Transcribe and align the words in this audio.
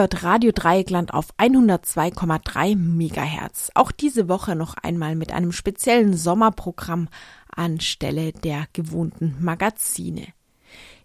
hört 0.00 0.22
Radio 0.22 0.50
Dreieckland 0.50 1.12
auf 1.12 1.26
102,3 1.36 2.74
Megahertz. 2.74 3.70
Auch 3.74 3.92
diese 3.92 4.30
Woche 4.30 4.56
noch 4.56 4.74
einmal 4.78 5.14
mit 5.14 5.30
einem 5.30 5.52
speziellen 5.52 6.16
Sommerprogramm 6.16 7.10
anstelle 7.54 8.32
der 8.32 8.66
gewohnten 8.72 9.36
Magazine. 9.40 10.28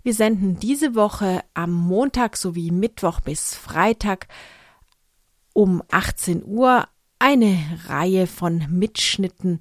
Wir 0.01 0.13
senden 0.13 0.59
diese 0.59 0.95
Woche 0.95 1.41
am 1.53 1.73
Montag 1.73 2.37
sowie 2.37 2.71
Mittwoch 2.71 3.19
bis 3.19 3.53
Freitag 3.53 4.29
um 5.51 5.83
18 5.91 6.45
Uhr 6.45 6.87
eine 7.19 7.57
Reihe 7.87 8.27
von 8.27 8.65
Mitschnitten 8.69 9.59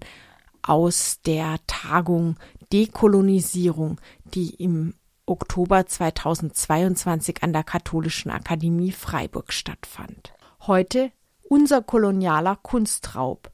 aus 0.63 1.19
der 1.27 1.57
Tagung 1.67 2.37
Dekolonisierung, 2.73 4.01
die 4.33 4.55
im 4.55 4.95
Oktober 5.27 5.87
2022 5.87 7.43
an 7.43 7.53
der 7.53 7.65
Katholischen 7.65 8.31
Akademie 8.31 8.93
Freiburg 8.93 9.53
stattfand. 9.53 10.35
Heute 10.67 11.13
unser 11.49 11.83
kolonialer 11.83 12.57
Kunstraub. 12.57 13.51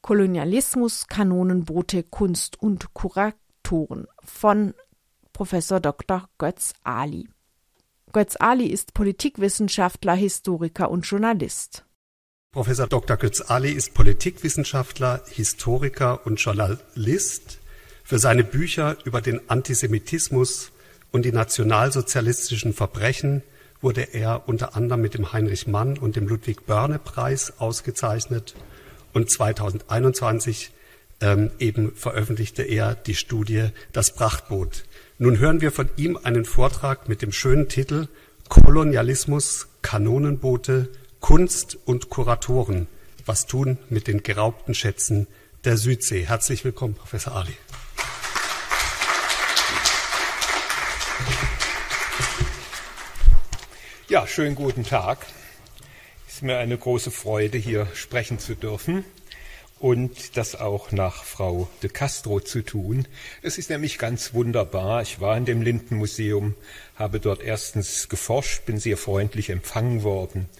Kolonialismus, 0.00 1.06
Kanonenboote, 1.06 2.02
Kunst 2.02 2.60
und 2.60 2.92
Kuratoren 2.94 4.06
von 4.24 4.74
Professor 5.32 5.80
Dr. 5.80 6.28
Götz 6.38 6.72
Ali. 6.82 7.28
Götz 8.12 8.36
Ali 8.36 8.66
ist 8.66 8.94
Politikwissenschaftler, 8.94 10.14
Historiker 10.14 10.90
und 10.90 11.02
Journalist. 11.02 11.84
Professor 12.52 12.86
Dr. 12.86 13.16
Götz 13.16 13.40
Ali 13.42 13.72
ist 13.72 13.94
Politikwissenschaftler, 13.94 15.22
Historiker 15.28 16.26
und 16.26 16.36
Journalist. 16.36 17.60
Für 18.02 18.18
seine 18.18 18.44
Bücher 18.44 18.96
über 19.04 19.20
den 19.20 19.48
Antisemitismus 19.48 20.72
und 21.12 21.24
die 21.24 21.32
nationalsozialistischen 21.32 22.72
Verbrechen 22.72 23.42
wurde 23.80 24.14
er 24.14 24.48
unter 24.48 24.74
anderem 24.74 25.02
mit 25.02 25.14
dem 25.14 25.32
Heinrich 25.32 25.66
Mann 25.66 25.98
und 25.98 26.16
dem 26.16 26.26
Ludwig 26.26 26.66
Börne 26.66 26.98
Preis 26.98 27.52
ausgezeichnet 27.58 28.54
und 29.12 29.30
2021 29.30 30.72
ähm, 31.20 31.50
eben 31.58 31.94
veröffentlichte 31.94 32.62
er 32.62 32.94
die 32.94 33.14
Studie 33.14 33.68
Das 33.92 34.14
Prachtboot. 34.14 34.84
Nun 35.18 35.38
hören 35.38 35.60
wir 35.60 35.70
von 35.70 35.88
ihm 35.96 36.18
einen 36.22 36.44
Vortrag 36.44 37.08
mit 37.08 37.22
dem 37.22 37.32
schönen 37.32 37.68
Titel 37.68 38.08
Kolonialismus, 38.48 39.68
Kanonenboote, 39.82 40.88
Kunst 41.20 41.78
und 41.84 42.08
Kuratoren. 42.08 42.86
Was 43.24 43.46
tun 43.46 43.78
mit 43.88 44.08
den 44.08 44.22
geraubten 44.22 44.74
Schätzen 44.74 45.26
der 45.64 45.76
Südsee? 45.76 46.26
Herzlich 46.26 46.64
willkommen, 46.64 46.94
Professor 46.94 47.36
Ali. 47.36 47.54
Ja, 54.12 54.26
schönen 54.26 54.56
guten 54.56 54.84
Tag. 54.84 55.26
Es 56.28 56.34
ist 56.34 56.42
mir 56.42 56.58
eine 56.58 56.76
große 56.76 57.10
Freude, 57.10 57.56
hier 57.56 57.86
sprechen 57.94 58.38
zu 58.38 58.54
dürfen 58.54 59.06
und 59.78 60.36
das 60.36 60.54
auch 60.54 60.92
nach 60.92 61.24
Frau 61.24 61.70
de 61.82 61.88
Castro 61.88 62.38
zu 62.40 62.60
tun. 62.60 63.08
Es 63.40 63.56
ist 63.56 63.70
nämlich 63.70 63.96
ganz 63.96 64.34
wunderbar. 64.34 65.00
Ich 65.00 65.22
war 65.22 65.34
in 65.38 65.46
dem 65.46 65.62
Lindenmuseum, 65.62 66.56
habe 66.94 67.20
dort 67.20 67.40
erstens 67.40 68.10
geforscht, 68.10 68.66
bin 68.66 68.78
sehr 68.78 68.98
freundlich 68.98 69.48
empfangen 69.48 70.02
worden 70.02 70.50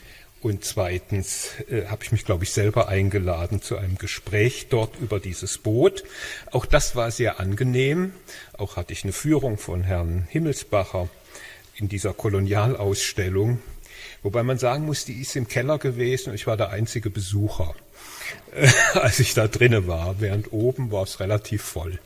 und 0.40 0.64
zweitens 0.64 1.50
äh, 1.70 1.88
habe 1.88 2.04
ich 2.04 2.10
mich, 2.10 2.24
glaube 2.24 2.44
ich, 2.44 2.52
selber 2.52 2.88
eingeladen 2.88 3.60
zu 3.60 3.76
einem 3.76 3.98
Gespräch 3.98 4.68
dort 4.70 4.98
über 4.98 5.20
dieses 5.20 5.58
Boot. 5.58 6.04
Auch 6.52 6.64
das 6.64 6.96
war 6.96 7.10
sehr 7.10 7.38
angenehm. 7.38 8.14
Auch 8.54 8.76
hatte 8.76 8.94
ich 8.94 9.04
eine 9.04 9.12
Führung 9.12 9.58
von 9.58 9.82
Herrn 9.82 10.26
Himmelsbacher 10.30 11.10
in 11.76 11.88
dieser 11.88 12.12
Kolonialausstellung. 12.12 13.60
Wobei 14.22 14.42
man 14.42 14.58
sagen 14.58 14.86
muss, 14.86 15.04
die 15.04 15.20
ist 15.20 15.34
im 15.36 15.48
Keller 15.48 15.78
gewesen 15.78 16.30
und 16.30 16.34
ich 16.36 16.46
war 16.46 16.56
der 16.56 16.70
einzige 16.70 17.10
Besucher, 17.10 17.74
äh, 18.54 18.68
als 18.98 19.18
ich 19.18 19.34
da 19.34 19.48
drinnen 19.48 19.86
war. 19.86 20.20
Während 20.20 20.52
oben 20.52 20.90
war 20.92 21.02
es 21.02 21.20
relativ 21.20 21.62
voll. 21.62 21.98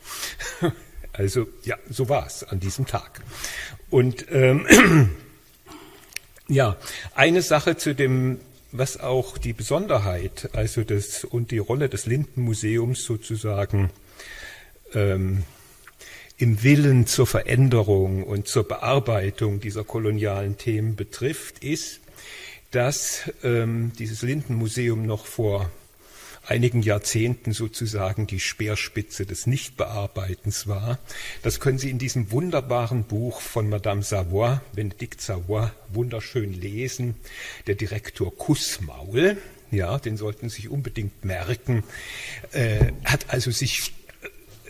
also 1.12 1.46
ja, 1.64 1.76
so 1.90 2.08
war 2.08 2.26
es 2.26 2.44
an 2.44 2.60
diesem 2.60 2.86
Tag. 2.86 3.22
Und 3.90 4.26
ähm, 4.30 5.10
Ja, 6.48 6.76
eine 7.14 7.42
Sache 7.42 7.76
zu 7.76 7.94
dem, 7.94 8.38
was 8.70 9.00
auch 9.00 9.36
die 9.36 9.52
Besonderheit, 9.52 10.50
also 10.52 10.84
das 10.84 11.24
und 11.24 11.50
die 11.50 11.58
Rolle 11.58 11.88
des 11.88 12.06
Lindenmuseums 12.06 13.04
sozusagen 13.04 13.90
ähm, 14.94 15.42
im 16.38 16.62
Willen 16.62 17.06
zur 17.06 17.26
Veränderung 17.26 18.22
und 18.22 18.46
zur 18.46 18.68
Bearbeitung 18.68 19.60
dieser 19.60 19.84
kolonialen 19.84 20.58
Themen 20.58 20.96
betrifft, 20.96 21.64
ist, 21.64 22.00
dass 22.70 23.30
ähm, 23.42 23.92
dieses 23.98 24.22
Lindenmuseum 24.22 25.06
noch 25.06 25.26
vor 25.26 25.70
einigen 26.46 26.82
Jahrzehnten 26.82 27.52
sozusagen 27.52 28.26
die 28.26 28.38
Speerspitze 28.38 29.26
des 29.26 29.46
Nichtbearbeitens 29.46 30.66
war. 30.66 30.98
Das 31.42 31.58
können 31.58 31.78
Sie 31.78 31.90
in 31.90 31.98
diesem 31.98 32.30
wunderbaren 32.30 33.04
Buch 33.04 33.40
von 33.40 33.68
Madame 33.68 34.02
Savoy, 34.02 34.58
Benedikt 34.74 35.20
Savoy, 35.20 35.68
wunderschön 35.88 36.52
lesen. 36.52 37.16
Der 37.66 37.74
Direktor 37.74 38.36
Kussmaul, 38.36 39.38
ja, 39.70 39.98
den 39.98 40.16
sollten 40.16 40.48
Sie 40.48 40.56
sich 40.56 40.68
unbedingt 40.68 41.24
merken, 41.24 41.82
äh, 42.52 42.92
hat 43.04 43.30
also 43.30 43.50
sich 43.50 43.92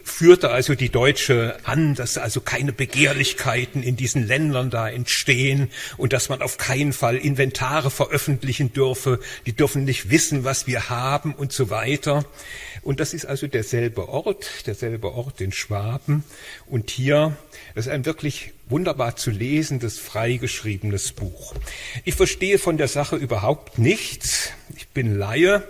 führte 0.06 0.50
also 0.50 0.74
die 0.74 0.88
Deutsche 0.88 1.58
an, 1.64 1.94
dass 1.94 2.16
also 2.16 2.40
keine 2.40 2.72
Begehrlichkeiten 2.72 3.82
in 3.82 3.96
diesen 3.96 4.26
Ländern 4.26 4.70
da 4.70 4.88
entstehen 4.88 5.70
und 5.96 6.12
dass 6.12 6.28
man 6.28 6.42
auf 6.42 6.58
keinen 6.58 6.92
Fall 6.92 7.16
Inventare 7.16 7.90
veröffentlichen 7.90 8.72
dürfe, 8.72 9.20
die 9.46 9.52
dürfen 9.52 9.84
nicht 9.84 10.10
wissen, 10.10 10.44
was 10.44 10.66
wir 10.66 10.88
haben 10.88 11.34
und 11.34 11.52
so 11.52 11.70
weiter. 11.70 12.24
Und 12.82 13.00
das 13.00 13.14
ist 13.14 13.26
also 13.26 13.48
derselbe 13.48 14.08
Ort, 14.08 14.66
derselbe 14.66 15.12
Ort 15.12 15.40
in 15.40 15.50
Schwaben. 15.50 16.22
Und 16.66 16.90
hier, 16.90 17.36
ist 17.74 17.88
ein 17.88 18.06
wirklich 18.06 18.52
wunderbar 18.68 19.16
zu 19.16 19.30
lesendes, 19.30 19.98
freigeschriebenes 19.98 21.12
Buch. 21.12 21.54
Ich 22.04 22.14
verstehe 22.14 22.58
von 22.58 22.78
der 22.78 22.88
Sache 22.88 23.16
überhaupt 23.16 23.78
nichts. 23.78 24.50
Ich 24.76 24.88
bin 24.88 25.18
Laie 25.18 25.62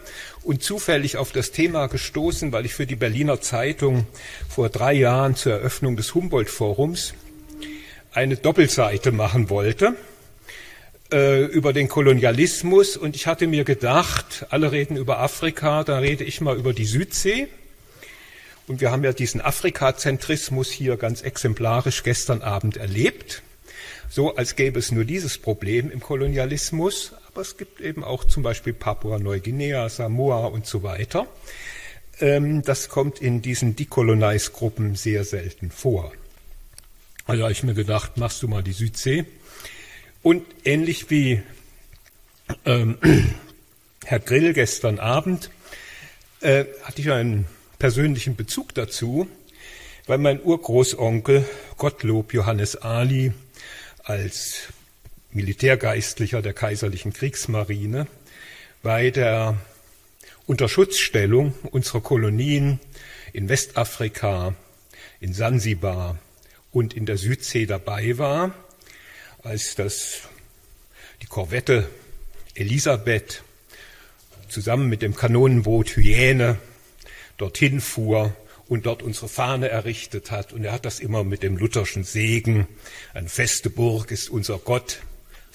und 0.46 0.62
zufällig 0.62 1.16
auf 1.16 1.32
das 1.32 1.50
Thema 1.50 1.88
gestoßen, 1.88 2.52
weil 2.52 2.64
ich 2.66 2.74
für 2.74 2.86
die 2.86 2.94
Berliner 2.94 3.40
Zeitung 3.40 4.06
vor 4.48 4.68
drei 4.68 4.92
Jahren 4.92 5.34
zur 5.34 5.54
Eröffnung 5.54 5.96
des 5.96 6.14
Humboldt-Forums 6.14 7.14
eine 8.12 8.36
Doppelseite 8.36 9.10
machen 9.10 9.50
wollte 9.50 9.96
äh, 11.12 11.44
über 11.46 11.72
den 11.72 11.88
Kolonialismus 11.88 12.96
und 12.96 13.16
ich 13.16 13.26
hatte 13.26 13.48
mir 13.48 13.64
gedacht, 13.64 14.46
alle 14.50 14.70
reden 14.70 14.96
über 14.96 15.18
Afrika, 15.18 15.82
da 15.82 15.98
rede 15.98 16.22
ich 16.22 16.40
mal 16.40 16.56
über 16.56 16.72
die 16.72 16.86
Südsee. 16.86 17.48
Und 18.68 18.80
wir 18.80 18.90
haben 18.90 19.04
ja 19.04 19.12
diesen 19.12 19.40
Afrikazentrismus 19.40 20.70
hier 20.70 20.96
ganz 20.96 21.22
exemplarisch 21.22 22.02
gestern 22.02 22.42
Abend 22.42 22.76
erlebt. 22.76 23.42
So 24.08 24.36
als 24.36 24.56
gäbe 24.56 24.78
es 24.78 24.92
nur 24.92 25.04
dieses 25.04 25.38
Problem 25.38 25.90
im 25.90 26.00
Kolonialismus, 26.00 27.12
aber 27.36 27.42
es 27.42 27.58
gibt 27.58 27.82
eben 27.82 28.02
auch 28.02 28.24
zum 28.24 28.42
Beispiel 28.42 28.72
Papua-Neuguinea, 28.72 29.90
Samoa 29.90 30.46
und 30.46 30.64
so 30.64 30.82
weiter. 30.82 31.26
Ähm, 32.18 32.62
das 32.62 32.88
kommt 32.88 33.20
in 33.20 33.42
diesen 33.42 33.76
Decolonize-Gruppen 33.76 34.94
sehr 34.94 35.22
selten 35.22 35.70
vor. 35.70 36.12
Also 37.26 37.42
habe 37.42 37.52
ich 37.52 37.62
mir 37.62 37.74
gedacht, 37.74 38.16
machst 38.16 38.42
du 38.42 38.48
mal 38.48 38.62
die 38.62 38.72
Südsee. 38.72 39.26
Und 40.22 40.46
ähnlich 40.64 41.10
wie 41.10 41.42
ähm, 42.64 42.96
Herr 44.06 44.20
Grill 44.20 44.54
gestern 44.54 44.98
Abend 44.98 45.50
äh, 46.40 46.64
hatte 46.84 47.02
ich 47.02 47.10
einen 47.10 47.46
persönlichen 47.78 48.34
Bezug 48.34 48.72
dazu, 48.72 49.28
weil 50.06 50.16
mein 50.16 50.42
Urgroßonkel 50.42 51.46
Gottlob 51.76 52.32
Johannes 52.32 52.76
Ali 52.76 53.34
als 54.04 54.72
Militärgeistlicher 55.36 56.40
der 56.40 56.54
kaiserlichen 56.54 57.12
Kriegsmarine 57.12 58.06
bei 58.82 59.10
der 59.10 59.58
Unterschutzstellung 60.46 61.52
unserer 61.72 62.00
Kolonien 62.00 62.80
in 63.34 63.50
Westafrika, 63.50 64.54
in 65.20 65.34
Sansibar 65.34 66.18
und 66.72 66.94
in 66.94 67.04
der 67.04 67.18
Südsee 67.18 67.66
dabei 67.66 68.16
war, 68.16 68.54
als 69.42 69.74
das 69.74 70.22
die 71.20 71.26
Korvette 71.26 71.86
Elisabeth 72.54 73.42
zusammen 74.48 74.88
mit 74.88 75.02
dem 75.02 75.14
Kanonenboot 75.14 75.96
Hyäne 75.96 76.56
dorthin 77.36 77.82
fuhr 77.82 78.34
und 78.68 78.86
dort 78.86 79.02
unsere 79.02 79.28
Fahne 79.28 79.68
errichtet 79.68 80.30
hat. 80.30 80.54
Und 80.54 80.64
er 80.64 80.72
hat 80.72 80.86
das 80.86 80.98
immer 80.98 81.24
mit 81.24 81.42
dem 81.42 81.58
lutherschen 81.58 82.04
Segen. 82.04 82.66
Eine 83.12 83.28
feste 83.28 83.68
Burg 83.68 84.10
ist 84.10 84.30
unser 84.30 84.56
Gott 84.56 85.00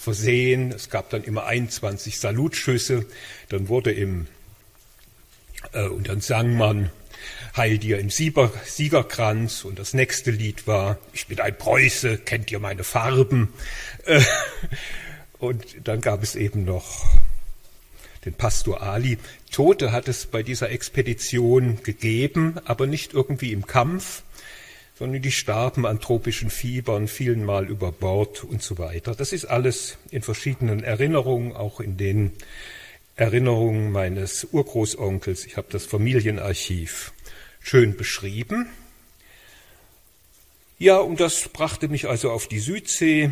versehen. 0.01 0.71
Es 0.71 0.89
gab 0.89 1.09
dann 1.09 1.23
immer 1.23 1.45
21 1.45 2.19
Salutschüsse. 2.19 3.05
Dann 3.49 3.69
wurde 3.69 3.91
im, 3.91 4.27
äh, 5.73 5.87
und 5.87 6.09
dann 6.09 6.21
sang 6.21 6.55
man 6.57 6.89
Heil 7.55 7.77
dir 7.77 7.99
im 7.99 8.09
Sieger, 8.09 8.51
Siegerkranz. 8.65 9.63
Und 9.63 9.79
das 9.79 9.93
nächste 9.93 10.31
Lied 10.31 10.67
war 10.67 10.97
Ich 11.13 11.27
bin 11.27 11.39
ein 11.39 11.57
Preuße, 11.57 12.17
kennt 12.17 12.51
ihr 12.51 12.59
meine 12.59 12.83
Farben? 12.83 13.53
Äh, 14.05 14.21
Und 15.41 15.87
dann 15.87 16.01
gab 16.01 16.21
es 16.21 16.35
eben 16.35 16.65
noch 16.65 17.03
den 18.25 18.35
Pastor 18.35 18.83
Ali. 18.83 19.17
Tote 19.51 19.91
hat 19.91 20.07
es 20.07 20.27
bei 20.27 20.43
dieser 20.43 20.69
Expedition 20.69 21.81
gegeben, 21.81 22.59
aber 22.65 22.85
nicht 22.85 23.13
irgendwie 23.13 23.51
im 23.51 23.65
Kampf, 23.65 24.21
sondern 25.01 25.23
die 25.23 25.31
starben 25.31 25.87
an 25.87 25.99
tropischen 25.99 26.51
Fiebern, 26.51 27.07
fielen 27.07 27.43
mal 27.43 27.67
über 27.67 27.91
Bord 27.91 28.43
und 28.43 28.61
so 28.61 28.77
weiter. 28.77 29.15
Das 29.15 29.33
ist 29.33 29.45
alles 29.45 29.97
in 30.11 30.21
verschiedenen 30.21 30.83
Erinnerungen, 30.83 31.53
auch 31.55 31.79
in 31.79 31.97
den 31.97 32.33
Erinnerungen 33.15 33.91
meines 33.91 34.43
Urgroßonkels. 34.51 35.47
Ich 35.47 35.57
habe 35.57 35.65
das 35.71 35.87
Familienarchiv 35.87 37.13
schön 37.61 37.97
beschrieben. 37.97 38.67
Ja, 40.77 40.97
und 40.97 41.19
das 41.19 41.49
brachte 41.49 41.87
mich 41.87 42.07
also 42.07 42.29
auf 42.29 42.47
die 42.47 42.59
Südsee. 42.59 43.31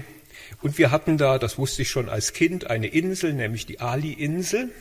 Und 0.63 0.79
wir 0.79 0.89
hatten 0.89 1.19
da, 1.19 1.37
das 1.37 1.59
wusste 1.59 1.83
ich 1.83 1.89
schon 1.89 2.09
als 2.09 2.33
Kind, 2.33 2.67
eine 2.67 2.87
Insel, 2.87 3.33
nämlich 3.33 3.67
die 3.67 3.79
Ali-Insel. 3.79 4.71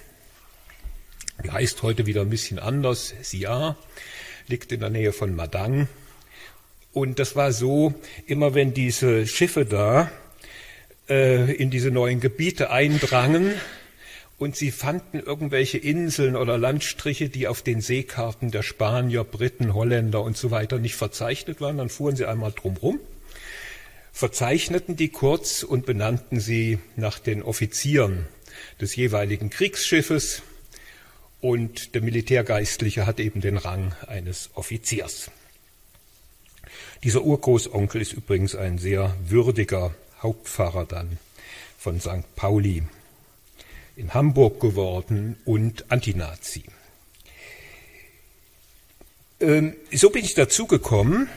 Die 1.44 1.50
heißt 1.50 1.82
heute 1.82 2.06
wieder 2.06 2.22
ein 2.22 2.30
bisschen 2.30 2.58
anders, 2.58 3.12
Sia, 3.20 3.76
liegt 4.46 4.72
in 4.72 4.80
der 4.80 4.88
Nähe 4.88 5.12
von 5.12 5.36
Madang. 5.36 5.86
Und 6.98 7.20
das 7.20 7.36
war 7.36 7.52
so, 7.52 7.94
immer 8.26 8.54
wenn 8.54 8.74
diese 8.74 9.24
Schiffe 9.28 9.64
da 9.64 10.10
äh, 11.08 11.52
in 11.54 11.70
diese 11.70 11.92
neuen 11.92 12.18
Gebiete 12.18 12.70
eindrangen 12.70 13.54
und 14.36 14.56
sie 14.56 14.72
fanden 14.72 15.20
irgendwelche 15.20 15.78
Inseln 15.78 16.34
oder 16.34 16.58
Landstriche, 16.58 17.28
die 17.28 17.46
auf 17.46 17.62
den 17.62 17.80
Seekarten 17.80 18.50
der 18.50 18.64
Spanier, 18.64 19.22
Briten, 19.22 19.74
Holländer 19.74 20.24
und 20.24 20.36
so 20.36 20.50
weiter 20.50 20.80
nicht 20.80 20.96
verzeichnet 20.96 21.60
waren, 21.60 21.78
dann 21.78 21.88
fuhren 21.88 22.16
sie 22.16 22.26
einmal 22.26 22.50
drumherum, 22.50 22.98
verzeichneten 24.10 24.96
die 24.96 25.10
kurz 25.10 25.62
und 25.62 25.86
benannten 25.86 26.40
sie 26.40 26.80
nach 26.96 27.20
den 27.20 27.42
Offizieren 27.42 28.26
des 28.80 28.96
jeweiligen 28.96 29.50
Kriegsschiffes 29.50 30.42
und 31.40 31.94
der 31.94 32.02
Militärgeistliche 32.02 33.06
hat 33.06 33.20
eben 33.20 33.40
den 33.40 33.56
Rang 33.56 33.94
eines 34.08 34.50
Offiziers. 34.54 35.30
Dieser 37.04 37.22
Urgroßonkel 37.22 38.00
ist 38.02 38.12
übrigens 38.12 38.56
ein 38.56 38.78
sehr 38.78 39.14
würdiger 39.24 39.94
Hauptpfarrer 40.20 40.84
dann 40.84 41.18
von 41.78 42.00
St. 42.00 42.34
Pauli 42.34 42.82
in 43.94 44.14
Hamburg 44.14 44.60
geworden 44.60 45.36
und 45.44 45.90
Antinazi. 45.90 46.64
Ähm, 49.40 49.74
so 49.92 50.10
bin 50.10 50.24
ich 50.24 50.34
dazu 50.34 50.66
gekommen, 50.66 51.28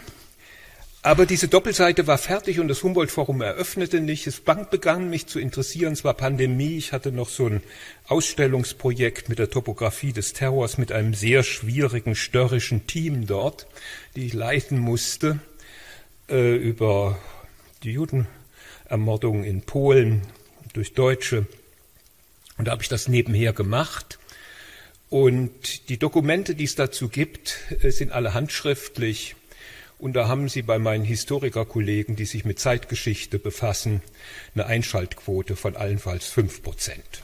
aber 1.04 1.28
diese 1.28 1.48
Doppelseite 1.48 2.06
war 2.06 2.18
fertig 2.18 2.60
und 2.60 2.68
das 2.68 2.84
Humboldt-Forum 2.84 3.42
eröffnete 3.42 4.02
nicht. 4.02 4.26
Es 4.28 4.40
begann 4.40 5.10
mich 5.10 5.26
zu 5.26 5.40
interessieren. 5.40 5.94
Es 5.94 6.04
war 6.04 6.14
Pandemie. 6.16 6.78
Ich 6.78 6.92
hatte 6.92 7.12
noch 7.12 7.30
so 7.30 7.48
ein 7.48 7.64
Ausstellungsprojekt 8.08 9.28
mit 9.28 9.40
der 9.40 9.50
Topographie 9.50 10.14
des 10.14 10.34
Terrors 10.34 10.78
mit 10.78 10.92
einem 10.92 11.16
sehr 11.16 11.44
schwierigen, 11.44 12.16
störrischen 12.16 12.86
Team 12.86 13.26
dort, 13.26 13.66
die 14.16 14.28
ich 14.28 14.34
leiten 14.34 14.78
musste 14.78 15.40
äh, 16.32 16.56
über 16.56 17.20
die 17.84 17.92
Judenermordung 17.92 19.44
in 19.44 19.62
Polen 19.62 20.22
durch 20.74 20.94
Deutsche. 20.94 21.46
Und 22.58 22.68
da 22.68 22.72
habe 22.72 22.82
ich 22.82 22.90
das 22.90 23.08
nebenher 23.08 23.54
gemacht. 23.54 24.18
Und 25.10 25.90
die 25.90 25.98
Dokumente, 25.98 26.56
die 26.56 26.64
es 26.64 26.76
dazu 26.76 27.10
gibt, 27.10 27.60
äh, 27.82 27.92
sind 27.92 28.12
alle 28.12 28.34
handschriftlich. 28.34 29.36
Und 30.00 30.14
da 30.14 30.28
haben 30.28 30.50
Sie 30.50 30.64
bei 30.64 30.80
meinen 30.80 31.04
Historikerkollegen, 31.04 32.16
die 32.16 32.26
sich 32.26 32.46
mit 32.46 32.60
Zeitgeschichte 32.60 33.38
befassen, 33.38 34.02
eine 34.56 34.66
Einschaltquote 34.66 35.56
von 35.56 35.76
allenfalls 35.76 36.26
fünf 36.26 36.64
Prozent. 36.64 37.22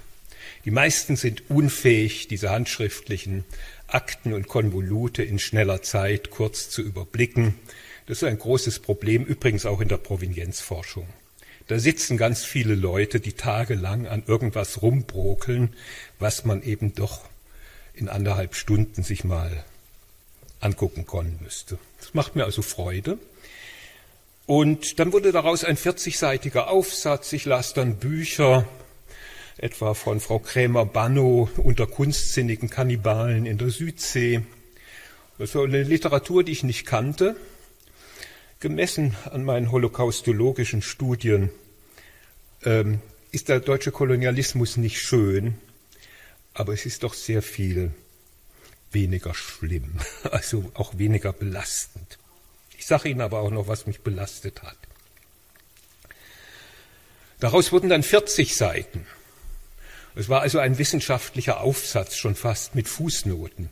Die 0.66 0.72
meisten 0.72 1.16
sind 1.16 1.50
unfähig, 1.50 2.28
diese 2.28 2.50
handschriftlichen 2.50 3.46
Akten 3.88 4.34
und 4.34 4.48
Konvolute 4.48 5.24
in 5.24 5.40
schneller 5.40 5.82
Zeit 5.82 6.30
kurz 6.30 6.70
zu 6.70 6.82
überblicken. 6.82 7.56
Das 8.08 8.20
ist 8.20 8.24
ein 8.24 8.40
großes 8.40 8.80
Problem, 8.80 9.26
übrigens 9.26 9.66
auch 9.66 9.82
in 9.82 9.90
der 9.90 9.98
Provenienzforschung. 9.98 11.08
Da 11.68 11.78
sitzen 11.78 12.16
ganz 12.16 12.46
viele 12.46 12.74
Leute, 12.74 13.20
die 13.20 13.34
tagelang 13.34 14.08
an 14.08 14.24
irgendwas 14.26 14.82
rumbrokeln, 14.82 15.76
was 16.18 16.46
man 16.46 16.64
eben 16.64 16.96
doch 16.96 17.26
in 17.94 18.08
anderthalb 18.08 18.56
Stunden 18.56 19.04
sich 19.04 19.26
mal 19.26 19.66
angucken 20.62 21.06
können 21.06 21.38
müsste. 21.44 21.78
Das 22.00 22.14
macht 22.14 22.38
mir 22.38 22.46
also 22.46 22.62
Freude. 22.62 23.18
Und 24.46 25.00
dann 25.00 25.12
wurde 25.12 25.34
daraus 25.34 25.66
ein 25.66 25.76
40-seitiger 25.76 26.68
Aufsatz. 26.68 27.34
Ich 27.34 27.44
las 27.44 27.74
dann 27.74 27.98
Bücher, 27.98 28.66
etwa 29.58 29.94
von 29.94 30.22
Frau 30.22 30.40
Krämer-Bannow 30.40 31.50
unter 31.58 31.86
kunstsinnigen 31.86 32.70
Kannibalen 32.70 33.46
in 33.46 33.58
der 33.58 33.70
Südsee. 33.70 34.44
Das 35.38 35.54
war 35.56 35.66
eine 35.66 35.84
Literatur, 35.84 36.46
die 36.46 36.54
ich 36.54 36.64
nicht 36.64 36.86
kannte. 36.86 37.36
Gemessen 38.60 39.16
an 39.26 39.44
meinen 39.44 39.72
holocaustologischen 39.72 40.82
Studien 40.82 41.52
ähm, 42.64 43.02
ist 43.32 43.50
der 43.50 43.60
deutsche 43.60 43.92
Kolonialismus 43.92 44.78
nicht 44.78 45.00
schön, 45.00 45.58
aber 46.56 46.74
es 46.74 46.88
ist 46.88 47.04
doch 47.04 47.14
sehr 47.14 47.44
viel 47.44 47.92
weniger 48.92 49.36
schlimm, 49.36 50.00
also 50.32 50.72
auch 50.74 50.98
weniger 50.98 51.34
belastend. 51.34 52.18
Ich 52.80 52.88
sage 52.88 53.10
Ihnen 53.10 53.22
aber 53.22 53.42
auch 53.42 53.52
noch, 53.52 53.68
was 53.68 53.86
mich 53.86 54.02
belastet 54.02 54.64
hat. 54.64 54.78
Daraus 57.40 57.72
wurden 57.72 57.90
dann 57.90 58.02
40 58.02 58.56
Seiten. 58.56 59.06
Es 60.16 60.30
war 60.30 60.42
also 60.42 60.58
ein 60.58 60.80
wissenschaftlicher 60.80 61.62
Aufsatz 61.62 62.16
schon 62.16 62.34
fast 62.34 62.74
mit 62.74 62.88
Fußnoten. 62.88 63.70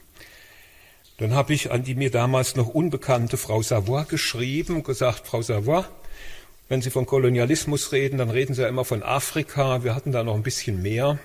Dann 1.18 1.34
habe 1.34 1.54
ich 1.54 1.72
an 1.72 1.84
die 1.84 1.96
mir 1.96 2.12
damals 2.12 2.56
noch 2.56 2.68
unbekannte 2.68 3.38
Frau 3.38 3.62
Savoy 3.62 4.04
geschrieben 4.06 4.78
und 4.78 4.84
gesagt, 4.84 5.28
Frau 5.28 5.42
Savoy, 5.42 5.86
wenn 6.68 6.82
Sie 6.82 6.90
von 6.90 7.06
Kolonialismus 7.06 7.92
reden, 7.92 8.18
dann 8.18 8.30
reden 8.30 8.54
Sie 8.54 8.62
ja 8.62 8.68
immer 8.68 8.86
von 8.86 9.02
Afrika. 9.02 9.84
Wir 9.84 9.96
hatten 9.96 10.12
da 10.12 10.24
noch 10.24 10.36
ein 10.36 10.44
bisschen 10.44 10.82
mehr. 10.82 11.20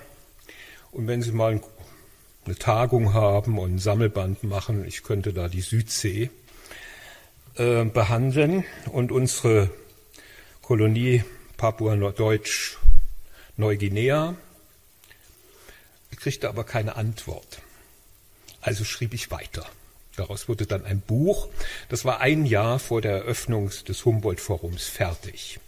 Und 0.91 1.07
wenn 1.07 1.21
Sie 1.21 1.31
mal 1.31 1.59
eine 2.45 2.55
Tagung 2.55 3.13
haben 3.13 3.57
und 3.59 3.75
ein 3.75 3.79
Sammelband 3.79 4.43
machen, 4.43 4.85
ich 4.85 5.03
könnte 5.03 5.33
da 5.33 5.47
die 5.47 5.61
Südsee 5.61 6.29
äh, 7.55 7.83
behandeln 7.83 8.63
und 8.91 9.11
unsere 9.11 9.71
Kolonie 10.61 11.23
Papua-Deutsch 11.57 12.77
Neuguinea. 13.57 14.35
Ich 16.11 16.17
kriegte 16.17 16.47
aber 16.49 16.63
keine 16.63 16.95
Antwort. 16.95 17.61
Also 18.61 18.85
schrieb 18.85 19.13
ich 19.13 19.31
weiter. 19.31 19.65
Daraus 20.15 20.47
wurde 20.49 20.65
dann 20.65 20.85
ein 20.85 21.01
Buch. 21.01 21.47
Das 21.89 22.05
war 22.05 22.19
ein 22.19 22.45
Jahr 22.45 22.79
vor 22.79 23.01
der 23.01 23.13
Eröffnung 23.13 23.71
des 23.87 24.05
Humboldt-Forums 24.05 24.87
fertig. 24.87 25.59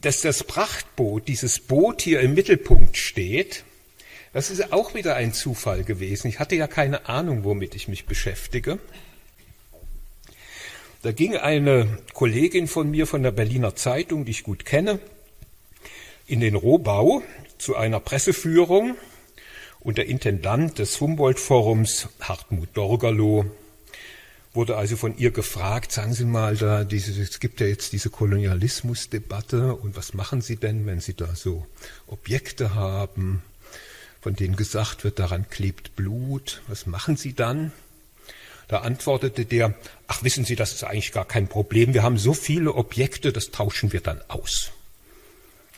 Dass 0.00 0.20
das 0.20 0.44
Prachtboot, 0.44 1.28
dieses 1.28 1.58
Boot 1.58 2.02
hier 2.02 2.20
im 2.20 2.34
Mittelpunkt 2.34 2.96
steht, 2.96 3.64
das 4.32 4.50
ist 4.50 4.72
auch 4.72 4.94
wieder 4.94 5.16
ein 5.16 5.32
Zufall 5.32 5.84
gewesen. 5.84 6.28
Ich 6.28 6.38
hatte 6.38 6.54
ja 6.54 6.66
keine 6.66 7.08
Ahnung, 7.08 7.44
womit 7.44 7.74
ich 7.74 7.88
mich 7.88 8.06
beschäftige. 8.06 8.78
Da 11.02 11.12
ging 11.12 11.36
eine 11.36 11.98
Kollegin 12.12 12.68
von 12.68 12.90
mir 12.90 13.06
von 13.06 13.22
der 13.22 13.30
Berliner 13.30 13.74
Zeitung, 13.76 14.24
die 14.24 14.32
ich 14.32 14.42
gut 14.42 14.64
kenne, 14.64 14.98
in 16.26 16.40
den 16.40 16.54
Rohbau 16.54 17.22
zu 17.56 17.76
einer 17.76 18.00
Presseführung 18.00 18.96
und 19.88 19.96
der 19.96 20.06
Intendant 20.06 20.78
des 20.78 21.00
Humboldt-Forums, 21.00 22.08
Hartmut 22.20 22.68
Dorgerloh, 22.74 23.46
wurde 24.52 24.76
also 24.76 24.98
von 24.98 25.16
ihr 25.16 25.30
gefragt, 25.30 25.92
sagen 25.92 26.12
Sie 26.12 26.26
mal, 26.26 26.58
da 26.58 26.84
diese, 26.84 27.18
es 27.22 27.40
gibt 27.40 27.58
ja 27.62 27.66
jetzt 27.66 27.94
diese 27.94 28.10
Kolonialismusdebatte 28.10 29.74
und 29.74 29.96
was 29.96 30.12
machen 30.12 30.42
Sie 30.42 30.56
denn, 30.56 30.84
wenn 30.84 31.00
Sie 31.00 31.14
da 31.14 31.34
so 31.34 31.66
Objekte 32.06 32.74
haben, 32.74 33.42
von 34.20 34.36
denen 34.36 34.56
gesagt 34.56 35.04
wird, 35.04 35.18
daran 35.20 35.48
klebt 35.48 35.96
Blut, 35.96 36.60
was 36.68 36.84
machen 36.84 37.16
Sie 37.16 37.32
dann? 37.32 37.72
Da 38.68 38.80
antwortete 38.80 39.46
der, 39.46 39.74
ach 40.06 40.22
wissen 40.22 40.44
Sie, 40.44 40.54
das 40.54 40.74
ist 40.74 40.84
eigentlich 40.84 41.12
gar 41.12 41.24
kein 41.24 41.48
Problem, 41.48 41.94
wir 41.94 42.02
haben 42.02 42.18
so 42.18 42.34
viele 42.34 42.74
Objekte, 42.74 43.32
das 43.32 43.52
tauschen 43.52 43.90
wir 43.94 44.02
dann 44.02 44.20
aus. 44.28 44.70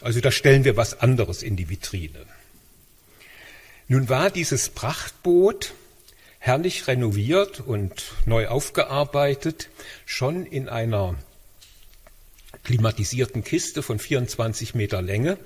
Also 0.00 0.20
da 0.20 0.32
stellen 0.32 0.64
wir 0.64 0.76
was 0.76 0.98
anderes 0.98 1.44
in 1.44 1.54
die 1.54 1.68
Vitrine. 1.68 2.26
Nun 3.90 4.08
war 4.08 4.30
dieses 4.30 4.68
Prachtboot 4.68 5.74
herrlich 6.38 6.86
renoviert 6.86 7.58
und 7.58 8.12
neu 8.24 8.46
aufgearbeitet, 8.46 9.68
schon 10.06 10.46
in 10.46 10.68
einer 10.68 11.16
klimatisierten 12.62 13.42
Kiste 13.42 13.82
von 13.82 13.98
24 13.98 14.76
Meter 14.76 15.02
Länge 15.02 15.38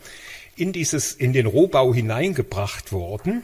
in 0.57 0.75
dieses, 0.75 1.15
in 1.15 1.33
den 1.33 1.47
Rohbau 1.47 1.95
hineingebracht 1.95 2.93
worden, 2.93 3.43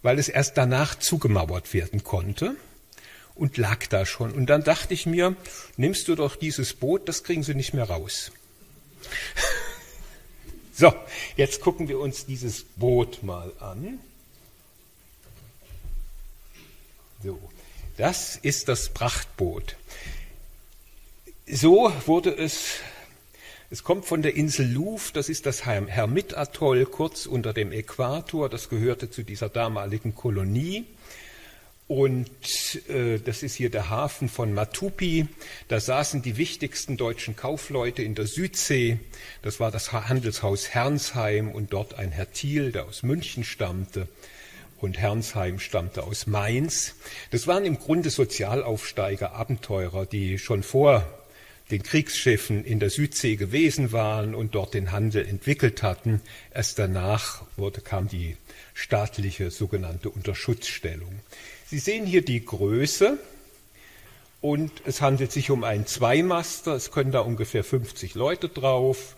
weil 0.00 0.18
es 0.18 0.30
erst 0.30 0.56
danach 0.56 0.98
zugemauert 0.98 1.74
werden 1.74 2.02
konnte 2.02 2.56
und 3.34 3.58
lag 3.58 3.88
da 3.88 4.06
schon. 4.06 4.32
Und 4.32 4.46
dann 4.46 4.64
dachte 4.64 4.94
ich 4.94 5.04
mir, 5.04 5.36
nimmst 5.76 6.08
du 6.08 6.14
doch 6.14 6.34
dieses 6.34 6.72
Boot, 6.72 7.10
das 7.10 7.24
kriegen 7.24 7.42
sie 7.42 7.54
nicht 7.54 7.74
mehr 7.74 7.90
raus. 7.90 8.32
So, 10.78 10.94
jetzt 11.36 11.60
gucken 11.60 11.88
wir 11.88 11.98
uns 11.98 12.24
dieses 12.24 12.62
Boot 12.62 13.24
mal 13.24 13.50
an. 13.58 13.98
So, 17.20 17.36
das 17.96 18.36
ist 18.36 18.68
das 18.68 18.90
Prachtboot. 18.90 19.74
So 21.48 21.92
wurde 22.06 22.30
es, 22.30 22.74
es 23.70 23.82
kommt 23.82 24.04
von 24.04 24.22
der 24.22 24.36
Insel 24.36 24.70
Louvre, 24.70 25.14
das 25.14 25.28
ist 25.28 25.46
das 25.46 25.66
Hermit-Atoll 25.66 26.86
kurz 26.86 27.26
unter 27.26 27.52
dem 27.52 27.72
Äquator, 27.72 28.48
das 28.48 28.68
gehörte 28.68 29.10
zu 29.10 29.24
dieser 29.24 29.48
damaligen 29.48 30.14
Kolonie. 30.14 30.84
Und 31.88 32.28
äh, 32.90 33.18
das 33.18 33.42
ist 33.42 33.54
hier 33.54 33.70
der 33.70 33.88
Hafen 33.88 34.28
von 34.28 34.52
Matupi. 34.52 35.26
Da 35.68 35.80
saßen 35.80 36.20
die 36.20 36.36
wichtigsten 36.36 36.98
deutschen 36.98 37.34
Kaufleute 37.34 38.02
in 38.02 38.14
der 38.14 38.26
Südsee. 38.26 38.98
Das 39.40 39.58
war 39.58 39.70
das 39.70 39.92
Handelshaus 39.92 40.68
Hernsheim 40.68 41.50
und 41.50 41.72
dort 41.72 41.94
ein 41.94 42.12
Herr 42.12 42.30
Thiel, 42.30 42.72
der 42.72 42.84
aus 42.84 43.02
München 43.02 43.42
stammte. 43.42 44.06
Und 44.82 44.98
Hernsheim 44.98 45.58
stammte 45.58 46.04
aus 46.04 46.26
Mainz. 46.26 46.94
Das 47.30 47.46
waren 47.46 47.64
im 47.64 47.78
Grunde 47.78 48.10
Sozialaufsteiger, 48.10 49.32
Abenteurer, 49.32 50.04
die 50.04 50.38
schon 50.38 50.62
vor 50.62 51.06
den 51.70 51.82
Kriegsschiffen 51.82 52.64
in 52.64 52.80
der 52.80 52.90
Südsee 52.90 53.36
gewesen 53.36 53.92
waren 53.92 54.34
und 54.34 54.54
dort 54.54 54.74
den 54.74 54.92
Handel 54.92 55.26
entwickelt 55.26 55.82
hatten. 55.82 56.20
Erst 56.52 56.78
danach 56.78 57.44
wurde, 57.56 57.80
kam 57.80 58.08
die 58.08 58.36
staatliche 58.74 59.50
sogenannte 59.50 60.10
Unterschutzstellung. 60.10 61.20
Sie 61.70 61.78
sehen 61.78 62.06
hier 62.06 62.24
die 62.24 62.42
Größe 62.42 63.18
und 64.40 64.72
es 64.86 65.02
handelt 65.02 65.32
sich 65.32 65.50
um 65.50 65.64
einen 65.64 65.86
Zweimaster. 65.86 66.72
Es 66.72 66.90
können 66.90 67.12
da 67.12 67.20
ungefähr 67.20 67.62
50 67.62 68.14
Leute 68.14 68.48
drauf. 68.48 69.16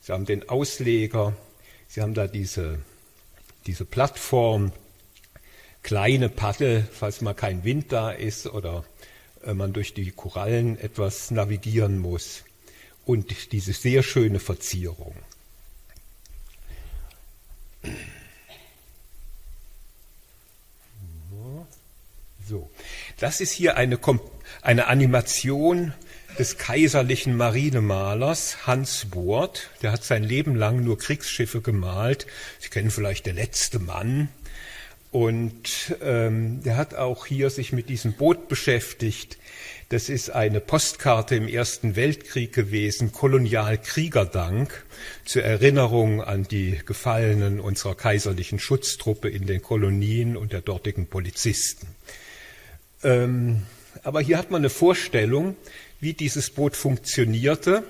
Sie 0.00 0.12
haben 0.12 0.24
den 0.24 0.48
Ausleger. 0.48 1.36
Sie 1.88 2.00
haben 2.00 2.14
da 2.14 2.26
diese, 2.26 2.78
diese 3.66 3.84
Plattform, 3.84 4.72
kleine 5.82 6.30
Paddel, 6.30 6.88
falls 6.90 7.20
mal 7.20 7.34
kein 7.34 7.64
Wind 7.64 7.92
da 7.92 8.10
ist 8.10 8.46
oder 8.46 8.86
äh, 9.44 9.52
man 9.52 9.74
durch 9.74 9.92
die 9.92 10.10
Korallen 10.10 10.78
etwas 10.78 11.30
navigieren 11.30 11.98
muss. 11.98 12.44
Und 13.04 13.52
diese 13.52 13.74
sehr 13.74 14.02
schöne 14.02 14.40
Verzierung. 14.40 15.14
So, 22.50 22.68
das 23.20 23.40
ist 23.40 23.52
hier 23.52 23.76
eine, 23.76 23.96
eine 24.60 24.88
Animation 24.88 25.94
des 26.36 26.58
kaiserlichen 26.58 27.36
Marinemalers 27.36 28.66
Hans 28.66 29.06
Boort. 29.08 29.70
Der 29.82 29.92
hat 29.92 30.02
sein 30.02 30.24
Leben 30.24 30.56
lang 30.56 30.82
nur 30.82 30.98
Kriegsschiffe 30.98 31.60
gemalt. 31.60 32.26
Sie 32.58 32.68
kennen 32.68 32.90
vielleicht 32.90 33.26
Der 33.26 33.34
letzte 33.34 33.78
Mann. 33.78 34.30
Und 35.12 35.94
ähm, 36.02 36.60
der 36.64 36.76
hat 36.76 36.96
auch 36.96 37.26
hier 37.26 37.50
sich 37.50 37.70
mit 37.72 37.88
diesem 37.88 38.14
Boot 38.14 38.48
beschäftigt. 38.48 39.38
Das 39.88 40.08
ist 40.08 40.30
eine 40.30 40.58
Postkarte 40.58 41.36
im 41.36 41.46
Ersten 41.46 41.94
Weltkrieg 41.94 42.52
gewesen, 42.52 43.12
Kolonialkriegerdank, 43.12 44.84
zur 45.24 45.44
Erinnerung 45.44 46.20
an 46.20 46.48
die 46.48 46.80
Gefallenen 46.84 47.60
unserer 47.60 47.94
kaiserlichen 47.94 48.58
Schutztruppe 48.58 49.28
in 49.28 49.46
den 49.46 49.62
Kolonien 49.62 50.36
und 50.36 50.52
der 50.52 50.62
dortigen 50.62 51.06
Polizisten. 51.06 51.86
Ähm, 53.02 53.62
aber 54.02 54.20
hier 54.20 54.38
hat 54.38 54.50
man 54.50 54.60
eine 54.60 54.70
Vorstellung, 54.70 55.56
wie 56.00 56.14
dieses 56.14 56.50
Boot 56.50 56.76
funktionierte. 56.76 57.84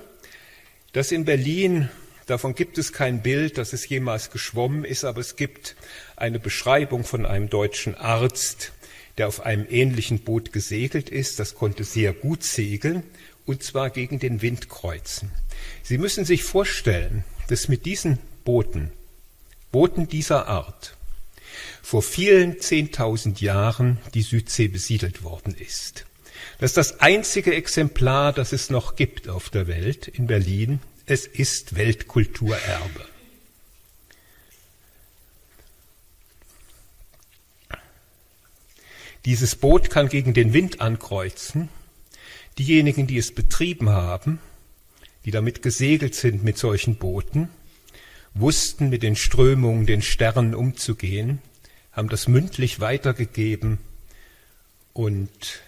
Das 0.93 1.11
in 1.11 1.25
Berlin, 1.25 1.89
davon 2.25 2.55
gibt 2.55 2.77
es 2.77 2.91
kein 2.91 3.21
Bild, 3.21 3.57
dass 3.57 3.73
es 3.73 3.87
jemals 3.87 4.31
geschwommen 4.31 4.83
ist, 4.83 5.05
aber 5.05 5.21
es 5.21 5.35
gibt 5.35 5.75
eine 6.15 6.39
Beschreibung 6.39 7.03
von 7.03 7.25
einem 7.25 7.49
deutschen 7.49 7.95
Arzt, 7.95 8.73
der 9.17 9.27
auf 9.27 9.45
einem 9.45 9.65
ähnlichen 9.69 10.19
Boot 10.19 10.51
gesegelt 10.51 11.09
ist. 11.09 11.39
Das 11.39 11.55
konnte 11.55 11.83
sehr 11.83 12.13
gut 12.13 12.43
segeln 12.43 13.03
und 13.45 13.63
zwar 13.63 13.89
gegen 13.89 14.19
den 14.19 14.41
Wind 14.41 14.69
kreuzen. 14.69 15.31
Sie 15.83 15.97
müssen 15.97 16.25
sich 16.25 16.43
vorstellen, 16.43 17.23
dass 17.47 17.67
mit 17.67 17.85
diesen 17.85 18.19
Booten, 18.43 18.91
Booten 19.71 20.07
dieser 20.07 20.47
Art, 20.47 20.95
vor 21.81 22.03
vielen 22.03 22.59
zehntausend 22.59 23.41
Jahren 23.41 23.97
die 24.13 24.21
Südsee 24.21 24.67
besiedelt 24.67 25.23
worden 25.23 25.55
ist. 25.55 26.05
Das 26.59 26.71
ist 26.71 26.77
das 26.77 26.99
einzige 26.99 27.55
Exemplar, 27.55 28.33
das 28.33 28.53
es 28.53 28.69
noch 28.69 28.95
gibt 28.95 29.27
auf 29.27 29.49
der 29.49 29.67
Welt 29.67 30.07
in 30.07 30.27
Berlin. 30.27 30.79
Es 31.05 31.25
ist 31.25 31.75
Weltkulturerbe. 31.75 33.05
Dieses 39.25 39.55
Boot 39.55 39.89
kann 39.89 40.09
gegen 40.09 40.33
den 40.33 40.53
Wind 40.53 40.81
ankreuzen. 40.81 41.69
Diejenigen, 42.57 43.07
die 43.07 43.17
es 43.17 43.33
betrieben 43.33 43.89
haben, 43.89 44.39
die 45.25 45.31
damit 45.31 45.61
gesegelt 45.61 46.15
sind 46.15 46.43
mit 46.43 46.57
solchen 46.57 46.95
Booten, 46.95 47.49
wussten 48.33 48.89
mit 48.89 49.03
den 49.03 49.15
Strömungen, 49.15 49.85
den 49.85 50.01
Sternen 50.01 50.55
umzugehen 50.55 51.39
haben 51.91 52.09
das 52.09 52.27
mündlich 52.27 52.79
weitergegeben 52.79 53.79
und 54.93 55.61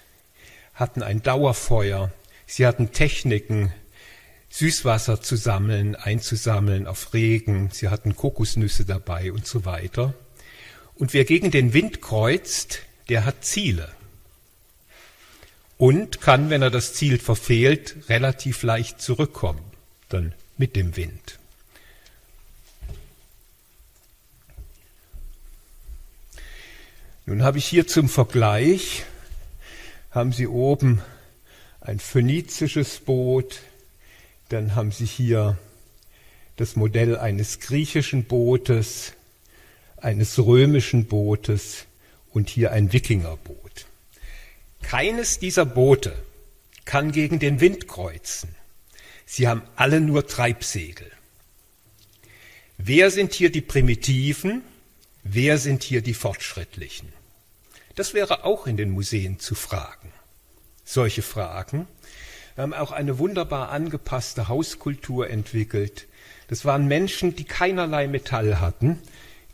hatten 0.73 1.03
ein 1.03 1.21
Dauerfeuer. 1.21 2.11
Sie 2.45 2.65
hatten 2.65 2.91
Techniken, 2.91 3.73
Süßwasser 4.49 5.21
zu 5.21 5.35
sammeln, 5.35 5.95
einzusammeln 5.95 6.87
auf 6.87 7.13
Regen. 7.13 7.69
Sie 7.71 7.89
hatten 7.89 8.15
Kokosnüsse 8.15 8.85
dabei 8.85 9.31
und 9.31 9.47
so 9.47 9.65
weiter. 9.65 10.13
Und 10.95 11.13
wer 11.13 11.25
gegen 11.25 11.51
den 11.51 11.73
Wind 11.73 12.01
kreuzt, 12.01 12.79
der 13.09 13.25
hat 13.25 13.43
Ziele. 13.43 13.91
Und 15.77 16.21
kann, 16.21 16.49
wenn 16.49 16.61
er 16.61 16.69
das 16.69 16.93
Ziel 16.93 17.17
verfehlt, 17.17 17.95
relativ 18.07 18.63
leicht 18.63 19.01
zurückkommen, 19.01 19.63
dann 20.09 20.33
mit 20.57 20.75
dem 20.75 20.95
Wind. 20.95 21.39
Nun 27.25 27.43
habe 27.43 27.57
ich 27.57 27.65
hier 27.65 27.87
zum 27.87 28.09
Vergleich, 28.09 29.05
haben 30.11 30.33
Sie 30.33 30.45
oben 30.45 31.01
ein 31.79 31.99
phönizisches 31.99 32.99
Boot, 32.99 33.61
dann 34.49 34.75
haben 34.75 34.91
Sie 34.91 35.05
hier 35.05 35.57
das 36.57 36.75
Modell 36.75 37.17
eines 37.17 37.61
griechischen 37.61 38.25
Bootes, 38.25 39.13
eines 39.95 40.37
römischen 40.37 41.05
Bootes 41.05 41.85
und 42.31 42.49
hier 42.49 42.73
ein 42.73 42.91
Wikingerboot. 42.91 43.85
Keines 44.81 45.39
dieser 45.39 45.65
Boote 45.65 46.13
kann 46.83 47.13
gegen 47.13 47.39
den 47.39 47.61
Wind 47.61 47.87
kreuzen. 47.87 48.53
Sie 49.25 49.47
haben 49.47 49.61
alle 49.77 50.01
nur 50.01 50.27
Treibsegel. 50.27 51.09
Wer 52.77 53.11
sind 53.11 53.33
hier 53.33 53.49
die 53.49 53.61
Primitiven? 53.61 54.61
Wer 55.23 55.57
sind 55.57 55.83
hier 55.83 56.01
die 56.01 56.13
Fortschrittlichen? 56.13 57.07
Das 57.95 58.13
wäre 58.13 58.43
auch 58.43 58.67
in 58.67 58.75
den 58.75 58.91
Museen 58.91 59.39
zu 59.39 59.55
fragen. 59.55 60.11
Solche 60.83 61.21
Fragen. 61.21 61.87
Wir 62.55 62.63
haben 62.63 62.73
auch 62.73 62.91
eine 62.91 63.19
wunderbar 63.19 63.69
angepasste 63.69 64.49
Hauskultur 64.49 65.29
entwickelt. 65.29 66.07
Das 66.49 66.65
waren 66.65 66.87
Menschen, 66.87 67.37
die 67.37 67.45
keinerlei 67.45 68.07
Metall 68.07 68.59
hatten. 68.59 68.99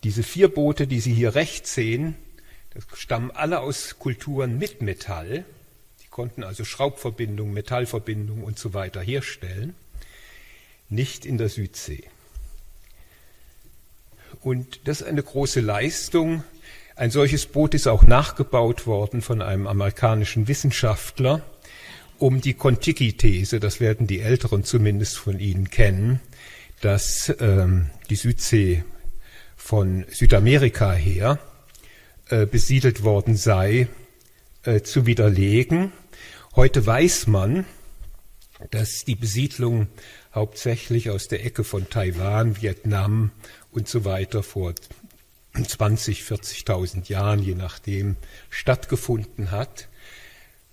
Diese 0.03 0.23
vier 0.23 0.47
Boote, 0.47 0.88
die 0.88 0.99
Sie 0.99 1.13
hier 1.13 1.35
rechts 1.35 1.75
sehen, 1.75 2.15
das 2.73 2.85
stammen 2.99 3.29
alle 3.29 3.59
aus 3.59 3.99
Kulturen 3.99 4.57
mit 4.57 4.81
Metall. 4.81 5.45
Die 6.03 6.07
konnten 6.07 6.43
also 6.43 6.65
Schraubverbindungen, 6.65 7.53
Metallverbindungen 7.53 8.43
und 8.43 8.57
so 8.57 8.73
weiter 8.73 9.01
herstellen. 9.01 9.75
Nicht 10.89 11.25
in 11.25 11.38
der 11.38 11.49
Südsee. 11.49 12.05
Und 14.41 14.88
das 14.88 15.01
ist 15.01 15.08
eine 15.08 15.24
große 15.24 15.60
Leistung. 15.60 16.43
Ein 16.96 17.12
solches 17.12 17.46
Boot 17.46 17.74
ist 17.74 17.88
auch 17.88 18.03
nachgebaut 18.03 18.88
worden 18.88 19.22
von 19.22 19.41
einem 19.41 19.67
amerikanischen 19.67 20.48
Wissenschaftler, 20.48 21.41
um 22.17 22.41
die 22.41 22.53
Kontiki-These, 22.53 23.60
das 23.60 23.79
werden 23.79 24.08
die 24.08 24.19
Älteren 24.19 24.63
zumindest 24.63 25.17
von 25.17 25.39
Ihnen 25.39 25.69
kennen, 25.69 26.19
dass 26.81 27.34
ähm, 27.39 27.89
die 28.10 28.17
Südsee 28.17 28.84
von 29.55 30.05
Südamerika 30.10 30.91
her 30.91 31.39
äh, 32.29 32.46
besiedelt 32.46 33.03
worden 33.03 33.38
sei, 33.38 33.88
äh, 34.63 34.81
zu 34.81 35.05
widerlegen. 35.05 35.93
Heute 36.55 36.86
weiß 36.86 37.27
man, 37.27 37.65
dass 38.72 39.05
die 39.05 39.15
Besiedlung 39.15 39.88
hauptsächlich 40.36 41.10
aus 41.10 41.27
der 41.27 41.46
Ecke 41.46 41.63
von 41.63 41.89
Taiwan, 41.89 42.62
Vietnam 42.62 43.31
und 43.71 43.88
so 43.88 44.05
weiter 44.05 44.43
vor 44.43 44.73
20, 45.53 46.21
40.000 46.21 47.09
Jahren, 47.09 47.39
je 47.39 47.55
nachdem, 47.55 48.15
stattgefunden 48.49 49.51
hat. 49.51 49.88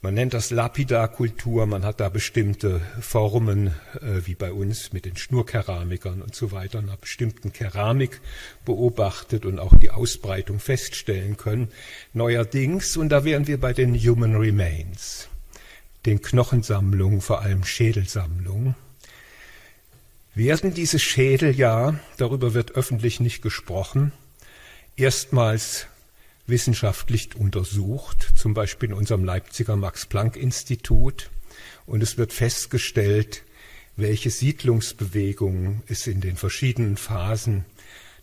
Man 0.02 0.14
nennt 0.14 0.34
das 0.34 0.50
Lapidarkultur, 0.50 1.66
man 1.66 1.84
hat 1.84 2.00
da 2.00 2.10
bestimmte 2.10 2.80
Formen, 3.00 3.68
äh, 4.00 4.24
wie 4.24 4.34
bei 4.34 4.52
uns 4.52 4.92
mit 4.92 5.04
den 5.04 5.16
Schnurkeramikern 5.16 6.22
und 6.22 6.34
so 6.34 6.52
weiter, 6.52 6.82
nach 6.82 6.96
bestimmten 6.96 7.52
Keramik 7.52 8.20
beobachtet 8.64 9.46
und 9.46 9.58
auch 9.58 9.76
die 9.76 9.90
Ausbreitung 9.90 10.60
feststellen 10.60 11.36
können. 11.36 11.68
Neuerdings, 12.12 12.96
und 12.96 13.08
da 13.08 13.24
wären 13.24 13.46
wir 13.46 13.58
bei 13.58 13.72
den 13.72 13.94
Human 13.96 14.36
Remains, 14.36 15.28
den 16.04 16.20
Knochensammlungen, 16.20 17.20
vor 17.20 17.40
allem 17.40 17.64
Schädelsammlungen, 17.64 18.76
werden 20.36 20.74
diese 20.74 20.98
Schädel 20.98 21.56
ja, 21.56 21.98
darüber 22.18 22.52
wird 22.52 22.72
öffentlich 22.72 23.20
nicht 23.20 23.40
gesprochen, 23.40 24.12
erstmals 24.94 25.86
wissenschaftlich 26.46 27.34
untersucht, 27.34 28.32
zum 28.36 28.52
Beispiel 28.52 28.90
in 28.90 28.94
unserem 28.94 29.24
Leipziger 29.24 29.76
Max-Planck-Institut. 29.76 31.30
Und 31.86 32.02
es 32.02 32.18
wird 32.18 32.34
festgestellt, 32.34 33.42
welche 33.96 34.28
Siedlungsbewegungen 34.28 35.82
es 35.88 36.06
in 36.06 36.20
den 36.20 36.36
verschiedenen 36.36 36.98
Phasen 36.98 37.64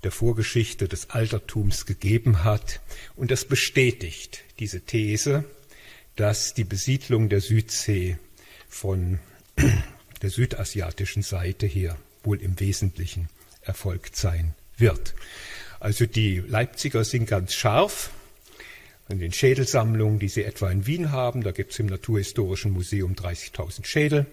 der 0.04 0.12
Vorgeschichte 0.12 0.88
des 0.88 1.10
Altertums 1.10 1.88
gegeben 1.88 2.44
hat. 2.44 2.80
Und 3.16 3.32
das 3.32 3.46
bestätigt 3.46 4.44
diese 4.60 4.82
These, 4.82 5.46
dass 6.16 6.54
die 6.54 6.64
Besiedlung 6.64 7.28
der 7.28 7.42
Südsee 7.42 8.18
von 8.70 9.18
der 10.24 10.32
südasiatischen 10.32 11.22
Seite 11.22 11.68
her 11.68 11.98
wohl 12.24 12.42
im 12.42 12.60
Wesentlichen 12.60 13.30
erfolgt 13.62 14.16
sein 14.16 14.56
wird. 14.78 15.14
Also 15.80 16.06
die 16.06 16.40
Leipziger 16.40 17.04
sind 17.04 17.28
ganz 17.28 17.54
scharf 17.54 18.10
an 19.10 19.20
den 19.20 19.34
Schädelsammlungen, 19.34 20.20
die 20.20 20.30
sie 20.30 20.46
etwa 20.46 20.72
in 20.72 20.88
Wien 20.88 21.12
haben. 21.12 21.44
Da 21.44 21.52
gibt 21.52 21.74
es 21.74 21.80
im 21.80 21.88
Naturhistorischen 21.88 22.72
Museum 22.72 23.14
30.000 23.16 23.86
Schädel. 23.86 24.26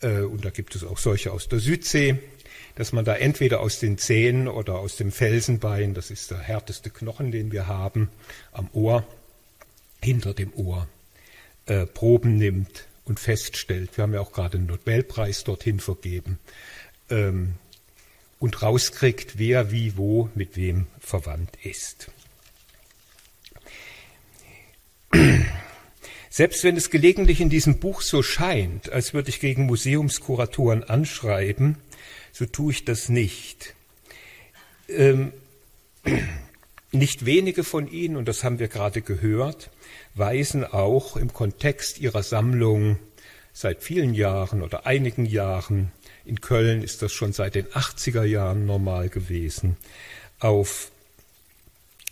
Äh, 0.00 0.22
und 0.22 0.44
da 0.44 0.50
gibt 0.50 0.74
es 0.74 0.84
auch 0.84 0.98
solche 0.98 1.32
aus 1.32 1.48
der 1.48 1.58
Südsee, 1.58 2.18
dass 2.76 2.92
man 2.92 3.04
da 3.04 3.14
entweder 3.14 3.60
aus 3.60 3.78
den 3.78 3.98
Zähnen 3.98 4.48
oder 4.48 4.78
aus 4.78 4.96
dem 4.96 5.12
Felsenbein, 5.12 5.92
das 5.92 6.10
ist 6.10 6.30
der 6.30 6.38
härteste 6.38 6.88
Knochen, 6.88 7.30
den 7.30 7.52
wir 7.52 7.66
haben, 7.66 8.08
am 8.52 8.70
Ohr, 8.72 9.06
hinter 10.02 10.32
dem 10.32 10.54
Ohr, 10.54 10.88
äh, 11.66 11.84
Proben 11.84 12.38
nimmt 12.38 12.86
und 13.10 13.20
feststellt. 13.20 13.96
Wir 13.96 14.02
haben 14.02 14.14
ja 14.14 14.20
auch 14.20 14.32
gerade 14.32 14.56
einen 14.56 14.68
Nobelpreis 14.68 15.44
dorthin 15.44 15.80
vergeben. 15.80 16.38
Ähm, 17.10 17.54
und 18.38 18.62
rauskriegt, 18.62 19.36
wer 19.36 19.70
wie 19.72 19.98
wo 19.98 20.30
mit 20.34 20.56
wem 20.56 20.86
verwandt 21.00 21.50
ist. 21.62 22.10
Selbst 26.30 26.62
wenn 26.62 26.76
es 26.76 26.88
gelegentlich 26.88 27.40
in 27.40 27.50
diesem 27.50 27.80
Buch 27.80 28.00
so 28.00 28.22
scheint, 28.22 28.90
als 28.90 29.12
würde 29.12 29.28
ich 29.28 29.40
gegen 29.40 29.66
Museumskuratoren 29.66 30.84
anschreiben, 30.84 31.76
so 32.32 32.46
tue 32.46 32.72
ich 32.72 32.84
das 32.84 33.08
nicht. 33.08 33.74
Ähm, 34.88 35.32
nicht 36.92 37.26
wenige 37.26 37.64
von 37.64 37.90
ihnen, 37.90 38.16
und 38.16 38.28
das 38.28 38.44
haben 38.44 38.60
wir 38.60 38.68
gerade 38.68 39.02
gehört, 39.02 39.70
weisen 40.14 40.64
auch 40.64 41.16
im 41.16 41.32
Kontext 41.32 41.98
ihrer 42.00 42.22
Sammlung 42.22 42.98
seit 43.52 43.82
vielen 43.82 44.14
Jahren 44.14 44.62
oder 44.62 44.86
einigen 44.86 45.26
Jahren 45.26 45.92
in 46.24 46.40
Köln 46.40 46.82
ist 46.82 47.02
das 47.02 47.12
schon 47.12 47.32
seit 47.32 47.54
den 47.54 47.66
80er 47.66 48.24
Jahren 48.24 48.66
normal 48.66 49.08
gewesen, 49.08 49.76
auf 50.38 50.90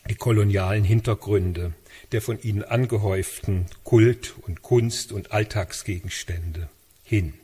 die 0.08 0.14
kolonialen 0.14 0.84
Hintergründe 0.84 1.74
der 2.12 2.22
von 2.22 2.40
ihnen 2.40 2.62
angehäuften 2.62 3.66
Kult- 3.84 4.34
und 4.42 4.62
Kunst- 4.62 5.12
und 5.12 5.32
Alltagsgegenstände 5.32 6.68
hin. 7.02 7.34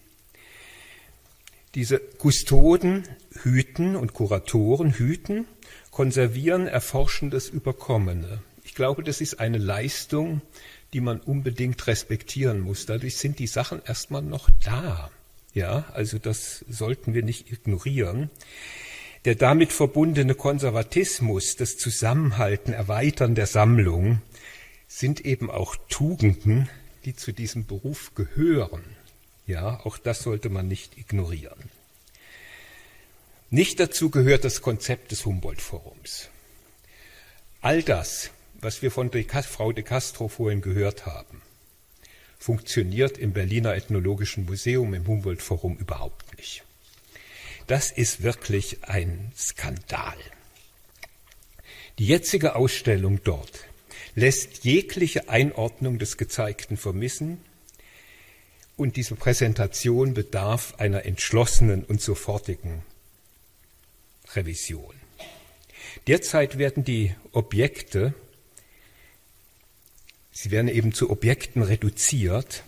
Diese 1.75 1.99
Kustoden 1.99 3.05
hüten 3.43 3.97
und 3.97 4.15
Kuratoren 4.15 4.93
hüten, 4.93 5.47
konservieren, 5.91 6.67
erforschen 6.67 7.31
das 7.31 7.49
Überkommene. 7.49 8.43
Ich 8.75 8.77
glaube, 8.77 9.05
das 9.05 9.21
ist 9.21 9.39
eine 9.39 9.59
Leistung, 9.59 10.43
die 10.93 11.01
man 11.01 11.21
unbedingt 11.21 11.87
respektieren 11.87 12.59
muss. 12.59 12.87
Dadurch 12.87 13.19
sind 13.19 13.39
die 13.39 13.47
Sachen 13.47 13.81
erstmal 13.87 14.21
noch 14.21 14.51
da. 14.65 15.13
Ja, 15.53 15.85
also 15.93 16.19
das 16.19 16.65
sollten 16.69 17.15
wir 17.15 17.23
nicht 17.23 17.53
ignorieren. 17.53 18.31
Der 19.27 19.37
damit 19.37 19.73
verbundene 19.73 20.35
Konservatismus, 20.35 21.55
das 21.55 21.77
Zusammenhalten, 21.77 22.73
Erweitern 22.73 23.37
der 23.37 23.47
Sammlung 23.47 24.21
sind 24.89 25.25
eben 25.25 25.53
auch 25.53 25.77
Tugenden, 25.89 26.69
die 27.05 27.15
zu 27.15 27.31
diesem 27.31 27.67
Beruf 27.67 28.17
gehören. 28.17 28.83
Ja, 29.47 29.79
auch 29.85 29.99
das 29.99 30.21
sollte 30.25 30.49
man 30.49 30.67
nicht 30.67 30.99
ignorieren. 30.99 31.71
Nicht 33.51 33.79
dazu 33.79 34.11
gehört 34.11 34.43
das 34.43 34.63
Konzept 34.63 35.13
des 35.13 35.25
Humboldt-Forums. 35.25 36.29
All 37.61 37.85
das, 37.85 38.33
was 38.61 38.83
wir 38.83 38.91
von 38.91 39.11
Frau 39.11 39.73
de 39.73 39.85
Castro 39.85 40.29
vorhin 40.29 40.61
gehört 40.61 41.07
haben, 41.07 41.43
funktioniert 42.39 43.19
im 43.19 43.33
Berliner 43.33 43.75
Ethnologischen 43.75 44.45
Museum 44.47 44.95
im 44.95 45.07
Humboldt-Forum 45.07 45.77
überhaupt 45.77 46.37
nicht. 46.37 46.65
Das 47.67 47.91
ist 47.91 48.23
wirklich 48.23 48.85
ein 48.85 49.33
Skandal. 49.37 50.17
Die 51.99 52.07
jetzige 52.07 52.57
Ausstellung 52.57 53.21
dort 53.25 53.65
lässt 54.15 54.65
jegliche 54.65 55.29
Einordnung 55.29 55.99
des 55.99 56.17
Gezeigten 56.17 56.77
vermissen 56.77 57.41
und 58.77 58.97
diese 58.97 59.15
Präsentation 59.15 60.15
bedarf 60.15 60.75
einer 60.79 61.05
entschlossenen 61.05 61.85
und 61.85 62.01
sofortigen 62.01 62.83
Revision. 64.35 64.95
Derzeit 66.07 66.59
werden 66.59 66.85
die 66.85 67.15
Objekte 67.33 68.15
Sie 70.37 70.51
werden 70.51 70.69
eben 70.69 70.93
zu 70.93 71.11
Objekten 71.11 71.63
reduziert, 71.63 72.65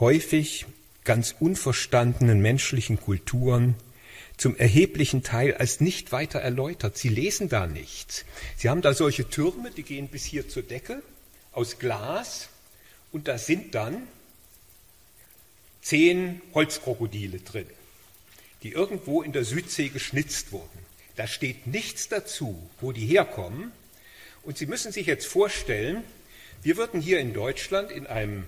häufig 0.00 0.66
ganz 1.04 1.34
unverstandenen 1.38 2.40
menschlichen 2.42 3.00
Kulturen 3.00 3.76
zum 4.36 4.56
erheblichen 4.56 5.22
Teil 5.22 5.54
als 5.54 5.80
nicht 5.80 6.10
weiter 6.10 6.40
erläutert. 6.40 6.98
Sie 6.98 7.08
lesen 7.08 7.48
da 7.48 7.68
nichts. 7.68 8.24
Sie 8.56 8.68
haben 8.68 8.82
da 8.82 8.94
solche 8.94 9.30
Türme, 9.30 9.70
die 9.70 9.84
gehen 9.84 10.08
bis 10.08 10.24
hier 10.24 10.48
zur 10.48 10.64
Decke 10.64 11.02
aus 11.52 11.78
Glas 11.78 12.48
und 13.12 13.28
da 13.28 13.38
sind 13.38 13.76
dann 13.76 14.02
zehn 15.82 16.42
Holzkrokodile 16.52 17.38
drin, 17.38 17.66
die 18.64 18.72
irgendwo 18.72 19.22
in 19.22 19.32
der 19.32 19.44
Südsee 19.44 19.88
geschnitzt 19.88 20.50
wurden. 20.50 20.78
Da 21.14 21.28
steht 21.28 21.68
nichts 21.68 22.08
dazu, 22.08 22.68
wo 22.80 22.90
die 22.90 23.06
herkommen. 23.06 23.70
Und 24.42 24.58
Sie 24.58 24.66
müssen 24.66 24.90
sich 24.90 25.06
jetzt 25.06 25.26
vorstellen, 25.26 26.02
wir 26.62 26.76
würden 26.76 27.00
hier 27.00 27.18
in 27.18 27.34
Deutschland 27.34 27.90
in 27.90 28.06
einem 28.06 28.44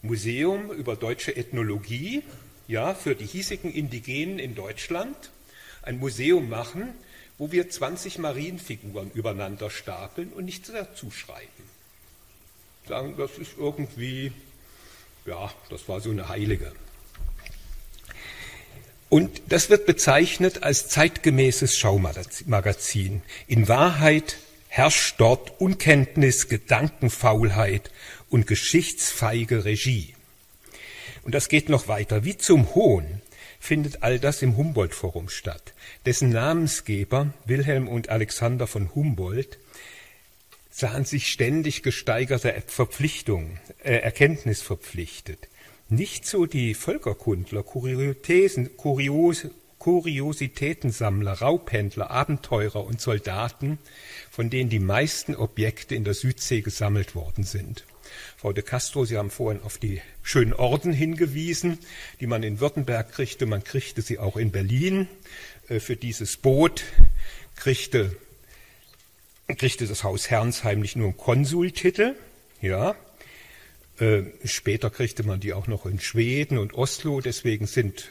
Museum 0.00 0.70
über 0.72 0.96
deutsche 0.96 1.36
Ethnologie, 1.36 2.22
ja, 2.66 2.94
für 2.94 3.14
die 3.14 3.26
hiesigen 3.26 3.72
Indigenen 3.72 4.38
in 4.38 4.54
Deutschland, 4.54 5.16
ein 5.82 5.98
Museum 5.98 6.48
machen, 6.48 6.94
wo 7.38 7.52
wir 7.52 7.68
20 7.68 8.18
Marienfiguren 8.18 9.10
übereinander 9.12 9.70
stapeln 9.70 10.32
und 10.32 10.44
nichts 10.44 10.70
dazu 10.72 11.10
schreiben. 11.10 11.48
Sagen, 12.88 13.14
das 13.16 13.38
ist 13.38 13.52
irgendwie, 13.58 14.32
ja, 15.26 15.52
das 15.70 15.88
war 15.88 16.00
so 16.00 16.10
eine 16.10 16.28
Heilige. 16.28 16.72
Und 19.08 19.42
das 19.48 19.68
wird 19.68 19.84
bezeichnet 19.84 20.62
als 20.62 20.88
zeitgemäßes 20.88 21.76
Schaumagazin. 21.76 23.20
In 23.46 23.68
Wahrheit 23.68 24.38
herrscht 24.72 25.16
dort 25.18 25.60
Unkenntnis, 25.60 26.48
Gedankenfaulheit 26.48 27.90
und 28.30 28.46
geschichtsfeige 28.46 29.66
Regie. 29.66 30.14
Und 31.24 31.34
das 31.34 31.50
geht 31.50 31.68
noch 31.68 31.88
weiter. 31.88 32.24
Wie 32.24 32.38
zum 32.38 32.74
Hohn 32.74 33.20
findet 33.60 34.02
all 34.02 34.18
das 34.18 34.40
im 34.40 34.56
Humboldt-Forum 34.56 35.28
statt, 35.28 35.74
dessen 36.06 36.30
Namensgeber 36.30 37.34
Wilhelm 37.44 37.86
und 37.86 38.08
Alexander 38.08 38.66
von 38.66 38.94
Humboldt 38.94 39.58
sahen 40.70 41.04
sich 41.04 41.26
ständig 41.26 41.82
gesteigerte 41.82 42.62
Verpflichtungen, 42.66 43.60
äh, 43.84 43.96
Erkenntnis 43.96 44.62
verpflichtet. 44.62 45.48
Nicht 45.90 46.24
so 46.24 46.46
die 46.46 46.72
Völkerkundler, 46.72 47.62
Kuriositäten, 47.62 48.74
Kurios, 48.78 49.48
Kuriositätensammler, 49.82 51.32
Raubhändler, 51.32 52.08
Abenteurer 52.08 52.84
und 52.84 53.00
Soldaten, 53.00 53.80
von 54.30 54.48
denen 54.48 54.70
die 54.70 54.78
meisten 54.78 55.34
Objekte 55.34 55.96
in 55.96 56.04
der 56.04 56.14
Südsee 56.14 56.60
gesammelt 56.60 57.16
worden 57.16 57.42
sind. 57.42 57.84
Frau 58.36 58.52
de 58.52 58.62
Castro, 58.62 59.04
Sie 59.04 59.18
haben 59.18 59.32
vorhin 59.32 59.60
auf 59.60 59.78
die 59.78 60.00
schönen 60.22 60.52
Orden 60.52 60.92
hingewiesen, 60.92 61.80
die 62.20 62.28
man 62.28 62.44
in 62.44 62.60
Württemberg 62.60 63.10
kriegte. 63.10 63.44
Man 63.44 63.64
kriegte 63.64 64.02
sie 64.02 64.20
auch 64.20 64.36
in 64.36 64.52
Berlin. 64.52 65.08
Äh, 65.68 65.80
für 65.80 65.96
dieses 65.96 66.36
Boot 66.36 66.84
kriegte, 67.56 68.14
kriegte 69.48 69.88
das 69.88 70.04
Haus 70.04 70.30
Herrnsheim 70.30 70.78
nicht 70.78 70.94
nur 70.94 71.08
einen 71.08 71.16
Konsultitel, 71.16 72.14
ja, 72.60 72.94
Äh, 73.98 74.22
später 74.44 74.90
kriegte 74.90 75.22
man 75.22 75.38
die 75.38 75.52
auch 75.52 75.66
noch 75.66 75.86
in 75.86 76.00
Schweden 76.00 76.58
und 76.58 76.74
Oslo. 76.74 77.20
Deswegen 77.20 77.66
sind 77.66 78.08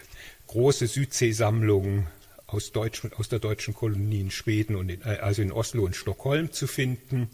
große 0.52 0.88
Südseesammlungen 0.88 2.08
aus, 2.46 2.74
Deutsch, 2.74 3.08
aus 3.18 3.30
der 3.30 3.40
deutschen 3.40 3.74
Kolonie 3.74 4.20
in 4.20 4.32
Schweden 4.32 4.76
und 4.76 4.90
in, 4.90 5.02
äh, 5.02 5.20
also 5.22 5.42
in 5.42 5.52
Oslo 5.52 5.86
und 5.86 5.96
Stockholm 5.96 6.52
zu 6.52 6.68
finden. 6.68 7.30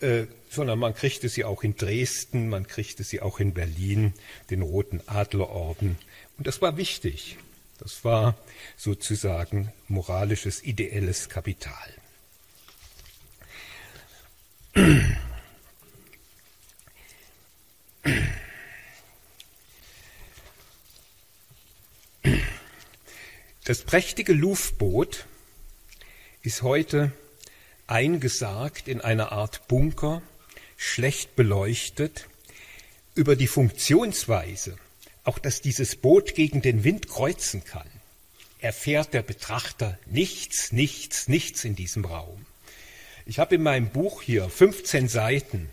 Äh, 0.00 0.26
sondern 0.50 0.78
man 0.78 0.94
kriegte 0.94 1.28
sie 1.28 1.44
auch 1.44 1.62
in 1.62 1.76
Dresden, 1.76 2.48
man 2.48 2.66
kriegte 2.66 3.02
sie 3.04 3.22
auch 3.22 3.40
in 3.40 3.54
Berlin, 3.54 4.12
den 4.50 4.62
Roten 4.62 5.00
Adlerorden. 5.06 5.96
Und 6.36 6.46
das 6.46 6.60
war 6.60 6.76
wichtig. 6.76 7.38
Das 7.78 8.04
war 8.04 8.36
sozusagen 8.76 9.72
moralisches, 9.88 10.62
ideelles 10.64 11.28
Kapital. 11.28 11.94
Das 23.66 23.82
prächtige 23.82 24.32
Luftboot 24.32 25.26
ist 26.42 26.62
heute 26.62 27.10
eingesagt 27.88 28.86
in 28.86 29.00
einer 29.00 29.32
Art 29.32 29.66
Bunker, 29.66 30.22
schlecht 30.76 31.34
beleuchtet. 31.34 32.28
Über 33.16 33.34
die 33.34 33.48
Funktionsweise, 33.48 34.78
auch 35.24 35.40
dass 35.40 35.62
dieses 35.62 35.96
Boot 35.96 36.36
gegen 36.36 36.62
den 36.62 36.84
Wind 36.84 37.08
kreuzen 37.08 37.64
kann, 37.64 37.90
erfährt 38.60 39.12
der 39.14 39.22
Betrachter 39.22 39.98
nichts, 40.06 40.70
nichts, 40.70 41.26
nichts 41.26 41.64
in 41.64 41.74
diesem 41.74 42.04
Raum. 42.04 42.46
Ich 43.24 43.40
habe 43.40 43.56
in 43.56 43.64
meinem 43.64 43.88
Buch 43.88 44.22
hier 44.22 44.48
15 44.48 45.08
Seiten 45.08 45.68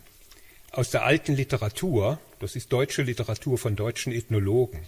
aus 0.71 0.89
der 0.89 1.03
alten 1.03 1.36
Literatur, 1.36 2.19
das 2.39 2.56
ist 2.56 2.73
deutsche 2.73 3.03
Literatur 3.03 3.60
von 3.60 3.75
deutschen 3.75 4.12
Ethnologen, 4.12 4.88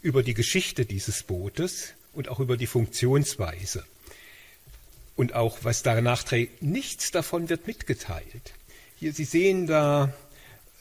über 0.00 0.22
die 0.22 0.32
Geschichte 0.32 0.86
dieses 0.86 1.24
Bootes 1.24 1.92
und 2.18 2.28
auch 2.28 2.40
über 2.40 2.56
die 2.56 2.66
Funktionsweise. 2.66 3.84
Und 5.14 5.34
auch 5.34 5.58
was 5.62 5.84
danach 5.84 6.24
trägt, 6.24 6.62
nichts 6.62 7.12
davon 7.12 7.48
wird 7.48 7.68
mitgeteilt. 7.68 8.54
Hier, 8.96 9.12
Sie 9.12 9.24
sehen 9.24 9.68
da 9.68 10.12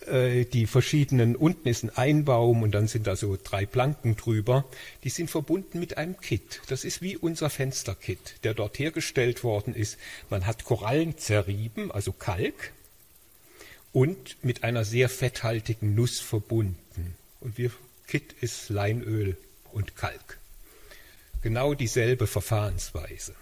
äh, 0.07 0.45
die 0.45 0.65
verschiedenen, 0.65 1.35
unten 1.35 1.67
ist 1.67 1.83
ein 1.83 1.95
Einbaum 1.95 2.63
und 2.63 2.71
dann 2.71 2.87
sind 2.87 3.05
da 3.05 3.15
so 3.15 3.37
drei 3.41 3.67
Planken 3.67 4.15
drüber. 4.15 4.65
Die 5.03 5.09
sind 5.09 5.29
verbunden 5.29 5.79
mit 5.79 5.97
einem 5.97 6.19
Kit. 6.19 6.61
Das 6.69 6.83
ist 6.83 7.03
wie 7.03 7.15
unser 7.15 7.51
Fensterkit, 7.51 8.43
der 8.43 8.55
dort 8.55 8.79
hergestellt 8.79 9.43
worden 9.43 9.75
ist. 9.75 9.99
Man 10.31 10.47
hat 10.47 10.63
Korallen 10.63 11.19
zerrieben, 11.19 11.91
also 11.91 12.13
Kalk, 12.13 12.73
und 13.93 14.43
mit 14.43 14.63
einer 14.63 14.85
sehr 14.85 15.07
fetthaltigen 15.07 15.93
Nuss 15.93 16.19
verbunden. 16.19 17.15
Und 17.39 17.59
wir 17.59 17.69
Kit 18.07 18.33
ist 18.41 18.69
Leinöl 18.69 19.37
und 19.71 19.95
Kalk. 19.95 20.36
Genau 21.41 21.73
dieselbe 21.73 22.27
Verfahrensweise. 22.27 23.35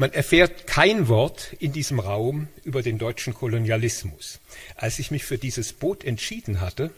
Man 0.00 0.12
erfährt 0.12 0.68
kein 0.68 1.08
Wort 1.08 1.54
in 1.58 1.72
diesem 1.72 1.98
Raum 1.98 2.46
über 2.62 2.82
den 2.82 2.98
deutschen 2.98 3.34
Kolonialismus. 3.34 4.38
Als 4.76 5.00
ich 5.00 5.10
mich 5.10 5.24
für 5.24 5.38
dieses 5.38 5.72
Boot 5.72 6.04
entschieden 6.04 6.60
hatte, 6.60 6.92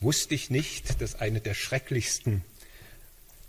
wusste 0.00 0.34
ich 0.34 0.48
nicht, 0.48 1.02
dass 1.02 1.16
eine 1.16 1.42
der 1.42 1.52
schrecklichsten 1.52 2.44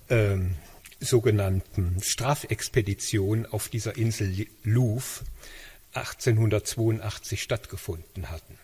ähm, 0.10 0.56
sogenannten 1.00 2.02
Strafexpeditionen 2.02 3.46
auf 3.46 3.70
dieser 3.70 3.96
Insel 3.96 4.48
Louvre 4.64 5.24
1882 5.94 7.42
stattgefunden 7.42 8.30
hatten. 8.30 8.58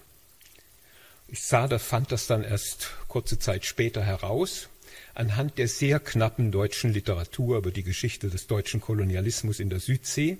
Ich 1.28 1.42
sah 1.42 1.68
das, 1.68 1.84
fand 1.84 2.12
das 2.12 2.28
dann 2.28 2.44
erst 2.44 2.92
kurze 3.08 3.40
Zeit 3.40 3.66
später 3.66 4.04
heraus, 4.04 4.70
anhand 5.16 5.58
der 5.58 5.68
sehr 5.68 6.00
knappen 6.00 6.52
deutschen 6.52 6.94
Literatur 6.94 7.58
über 7.58 7.72
die 7.72 7.84
Geschichte 7.84 8.30
des 8.30 8.48
deutschen 8.48 8.82
Kolonialismus 8.82 9.60
in 9.60 9.70
der 9.70 9.80
Südsee. 9.80 10.38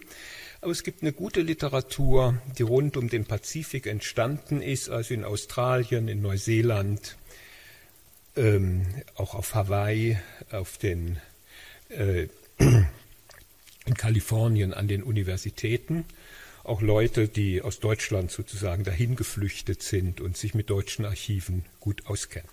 Aber 0.62 0.72
es 0.72 0.84
gibt 0.84 1.02
eine 1.02 1.14
gute 1.14 1.42
Literatur, 1.42 2.42
die 2.58 2.64
rund 2.64 2.96
um 2.98 3.10
den 3.10 3.26
Pazifik 3.26 3.88
entstanden 3.88 4.62
ist, 4.62 4.90
also 4.90 5.14
in 5.14 5.24
Australien, 5.24 6.08
in 6.08 6.22
Neuseeland, 6.22 7.18
ähm, 8.36 8.86
auch 9.16 9.36
auf 9.36 9.56
Hawaii, 9.56 10.18
auf 10.52 10.78
den, 10.78 11.20
äh, 11.90 12.28
in 12.58 13.94
Kalifornien 13.96 14.74
an 14.74 14.88
den 14.88 15.04
Universitäten 15.04 16.06
auch 16.64 16.82
Leute, 16.82 17.28
die 17.28 17.62
aus 17.62 17.80
Deutschland 17.80 18.32
sozusagen 18.32 18.84
dahin 18.84 19.16
geflüchtet 19.16 19.84
sind 19.84 20.22
und 20.22 20.38
sich 20.38 20.54
mit 20.54 20.70
deutschen 20.70 21.06
Archiven 21.06 21.66
gut 21.80 22.06
auskennen. 22.06 22.50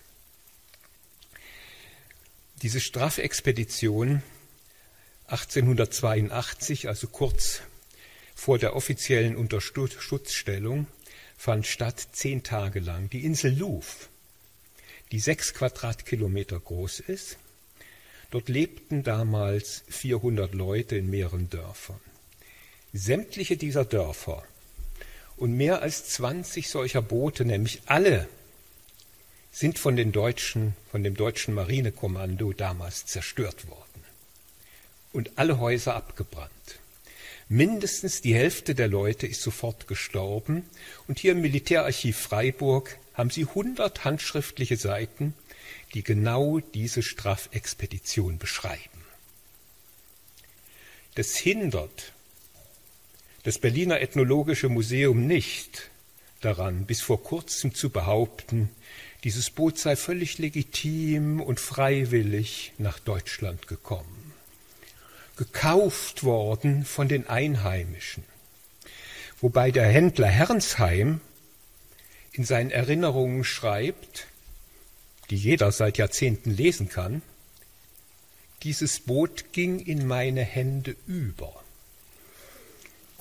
Diese 2.62 2.80
Strafexpedition 2.80 4.22
1882, 5.28 6.88
also 6.88 7.06
kurz 7.06 7.62
vor 8.34 8.58
der 8.58 8.74
offiziellen 8.74 9.36
Unterschutzstellung, 9.36 10.86
fand 11.36 11.66
statt 11.66 12.08
zehn 12.12 12.42
Tage 12.42 12.80
lang. 12.80 13.08
Die 13.10 13.24
Insel 13.24 13.56
Louvre, 13.56 14.08
die 15.12 15.20
sechs 15.20 15.54
Quadratkilometer 15.54 16.58
groß 16.58 17.00
ist, 17.00 17.38
dort 18.30 18.48
lebten 18.48 19.04
damals 19.04 19.84
400 19.88 20.52
Leute 20.52 20.96
in 20.96 21.08
mehreren 21.08 21.48
Dörfern. 21.48 22.00
Sämtliche 22.92 23.56
dieser 23.56 23.84
Dörfer 23.84 24.42
und 25.36 25.56
mehr 25.56 25.82
als 25.82 26.06
20 26.08 26.68
solcher 26.68 27.02
Boote, 27.02 27.44
nämlich 27.44 27.82
alle, 27.86 28.28
sind 29.52 29.78
von 29.78 29.96
den 29.96 30.12
Deutschen, 30.12 30.74
von 30.90 31.02
dem 31.02 31.14
deutschen 31.14 31.54
Marinekommando 31.54 32.52
damals 32.52 33.06
zerstört 33.06 33.68
worden 33.68 34.04
und 35.12 35.32
alle 35.36 35.58
Häuser 35.58 35.94
abgebrannt. 35.94 36.50
Mindestens 37.48 38.20
die 38.20 38.34
Hälfte 38.34 38.74
der 38.74 38.86
Leute 38.86 39.26
ist 39.26 39.42
sofort 39.42 39.88
gestorben 39.88 40.64
und 41.08 41.18
hier 41.18 41.32
im 41.32 41.40
Militärarchiv 41.40 42.16
Freiburg 42.16 42.96
haben 43.14 43.30
sie 43.30 43.46
100 43.46 44.04
handschriftliche 44.04 44.76
Seiten, 44.76 45.34
die 45.94 46.04
genau 46.04 46.60
diese 46.60 47.02
Strafexpedition 47.02 48.38
beschreiben. 48.38 49.04
Das 51.16 51.36
hindert 51.36 52.12
das 53.42 53.58
Berliner 53.58 54.00
Ethnologische 54.00 54.68
Museum 54.68 55.26
nicht 55.26 55.90
daran, 56.40 56.86
bis 56.86 57.00
vor 57.00 57.22
kurzem 57.22 57.74
zu 57.74 57.90
behaupten, 57.90 58.70
dieses 59.24 59.50
Boot 59.50 59.78
sei 59.78 59.96
völlig 59.96 60.38
legitim 60.38 61.40
und 61.40 61.60
freiwillig 61.60 62.72
nach 62.78 62.98
Deutschland 62.98 63.66
gekommen, 63.66 64.32
gekauft 65.36 66.24
worden 66.24 66.84
von 66.84 67.08
den 67.08 67.28
Einheimischen, 67.28 68.24
wobei 69.40 69.70
der 69.70 69.86
Händler 69.86 70.28
Herrnsheim 70.28 71.20
in 72.32 72.44
seinen 72.44 72.70
Erinnerungen 72.70 73.44
schreibt, 73.44 74.26
die 75.30 75.36
jeder 75.36 75.72
seit 75.72 75.98
Jahrzehnten 75.98 76.50
lesen 76.50 76.88
kann, 76.88 77.22
dieses 78.62 79.00
Boot 79.00 79.52
ging 79.52 79.80
in 79.80 80.06
meine 80.06 80.42
Hände 80.42 80.96
über. 81.06 81.59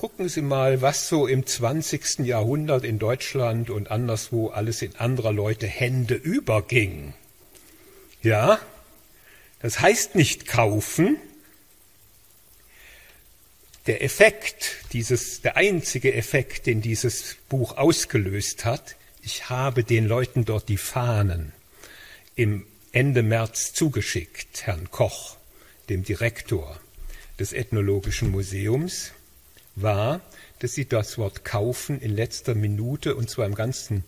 Gucken 0.00 0.30
Sie 0.30 0.40
mal, 0.40 0.80
was 0.80 1.10
so 1.10 1.26
im 1.26 1.44
20. 1.44 2.20
Jahrhundert 2.20 2.84
in 2.84 2.98
Deutschland 2.98 3.68
und 3.68 3.90
anderswo 3.90 4.48
alles 4.48 4.80
in 4.80 4.96
anderer 4.96 5.30
Leute 5.30 5.66
Hände 5.66 6.14
überging. 6.14 7.12
Ja, 8.22 8.60
das 9.60 9.80
heißt 9.80 10.14
nicht 10.14 10.46
kaufen. 10.46 11.18
Der 13.86 14.02
Effekt, 14.02 14.86
dieses, 14.94 15.42
der 15.42 15.58
einzige 15.58 16.14
Effekt, 16.14 16.64
den 16.64 16.80
dieses 16.80 17.36
Buch 17.50 17.76
ausgelöst 17.76 18.64
hat, 18.64 18.96
ich 19.20 19.50
habe 19.50 19.84
den 19.84 20.06
Leuten 20.06 20.46
dort 20.46 20.70
die 20.70 20.78
Fahnen 20.78 21.52
im 22.36 22.66
Ende 22.92 23.22
März 23.22 23.74
zugeschickt, 23.74 24.62
Herrn 24.66 24.90
Koch, 24.90 25.36
dem 25.90 26.04
Direktor 26.04 26.80
des 27.38 27.52
Ethnologischen 27.52 28.30
Museums 28.30 29.12
war, 29.82 30.20
dass 30.58 30.74
sie 30.74 30.86
das 30.86 31.18
Wort 31.18 31.44
kaufen 31.44 32.00
in 32.00 32.14
letzter 32.14 32.54
Minute 32.54 33.14
und 33.14 33.30
zwar 33.30 33.46
im 33.46 33.54
ganzen, 33.54 34.04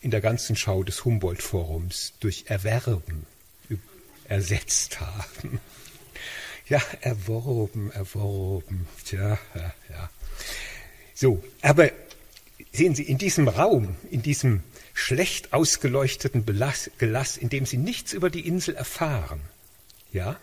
in 0.00 0.10
der 0.10 0.20
ganzen 0.20 0.56
Schau 0.56 0.82
des 0.82 1.04
Humboldt-Forums 1.04 2.14
durch 2.20 2.44
erwerben 2.48 3.26
ersetzt 4.28 5.00
haben. 5.00 5.60
Ja, 6.70 6.82
erworben, 7.00 7.90
erworben. 7.92 8.86
Tja, 9.02 9.38
ja, 9.54 9.74
ja. 9.88 10.10
So, 11.14 11.42
aber 11.62 11.90
sehen 12.72 12.94
Sie, 12.94 13.04
in 13.04 13.16
diesem 13.16 13.48
Raum, 13.48 13.96
in 14.10 14.20
diesem 14.20 14.62
schlecht 14.92 15.54
ausgeleuchteten 15.54 16.44
Gelass, 16.44 17.38
in 17.38 17.48
dem 17.48 17.64
Sie 17.64 17.78
nichts 17.78 18.12
über 18.12 18.28
die 18.28 18.46
Insel 18.46 18.74
erfahren, 18.74 19.40
ja, 20.12 20.38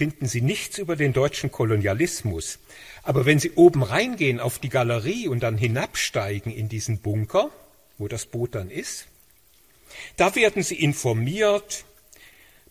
finden 0.00 0.24
Sie 0.24 0.40
nichts 0.40 0.78
über 0.78 0.96
den 0.96 1.12
deutschen 1.12 1.52
Kolonialismus. 1.52 2.58
Aber 3.02 3.26
wenn 3.26 3.38
Sie 3.38 3.50
oben 3.50 3.82
reingehen 3.82 4.40
auf 4.40 4.58
die 4.58 4.70
Galerie 4.70 5.28
und 5.28 5.40
dann 5.42 5.58
hinabsteigen 5.58 6.50
in 6.50 6.70
diesen 6.70 7.00
Bunker, 7.00 7.50
wo 7.98 8.08
das 8.08 8.24
Boot 8.24 8.54
dann 8.54 8.70
ist, 8.70 9.08
da 10.16 10.34
werden 10.34 10.62
Sie 10.62 10.76
informiert 10.76 11.84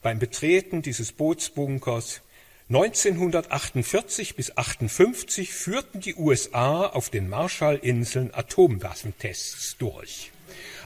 beim 0.02 0.18
Betreten 0.18 0.82
dieses 0.82 1.12
Bootsbunkers. 1.12 2.22
1948 2.70 4.36
bis 4.36 4.58
58 4.58 5.54
führten 5.54 6.02
die 6.02 6.16
USA 6.16 6.88
auf 6.88 7.12
den 7.12 7.30
Marshallinseln 7.30 8.34
Atomwaffentests 8.34 9.78
durch. 9.78 10.32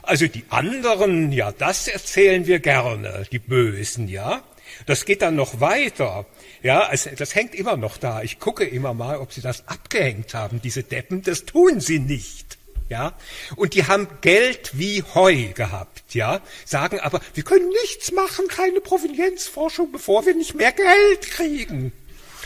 Also 0.02 0.26
die 0.26 0.44
anderen, 0.50 1.32
ja, 1.32 1.52
das 1.52 1.88
erzählen 1.88 2.46
wir 2.46 2.58
gerne, 2.58 3.26
die 3.32 3.38
Bösen, 3.38 4.08
ja. 4.08 4.42
Das 4.86 5.04
geht 5.04 5.22
dann 5.22 5.36
noch 5.36 5.60
weiter. 5.60 6.26
Ja, 6.62 6.88
es, 6.92 7.08
das 7.16 7.34
hängt 7.34 7.54
immer 7.54 7.76
noch 7.76 7.96
da. 7.96 8.22
Ich 8.22 8.38
gucke 8.38 8.64
immer 8.64 8.94
mal, 8.94 9.18
ob 9.18 9.32
sie 9.32 9.40
das 9.40 9.68
abgehängt 9.68 10.34
haben, 10.34 10.60
diese 10.62 10.82
Deppen. 10.82 11.22
Das 11.22 11.44
tun 11.44 11.80
sie 11.80 11.98
nicht. 11.98 12.58
Ja, 12.90 13.14
und 13.56 13.72
die 13.74 13.86
haben 13.86 14.08
Geld 14.20 14.72
wie 14.74 15.02
Heu 15.14 15.52
gehabt, 15.54 16.14
ja, 16.14 16.42
sagen 16.66 17.00
aber, 17.00 17.22
wir 17.32 17.42
können 17.42 17.70
nichts 17.82 18.12
machen, 18.12 18.46
keine 18.48 18.82
Provenienzforschung, 18.82 19.90
bevor 19.90 20.26
wir 20.26 20.34
nicht 20.34 20.54
mehr 20.54 20.70
Geld 20.70 21.22
kriegen. 21.22 21.92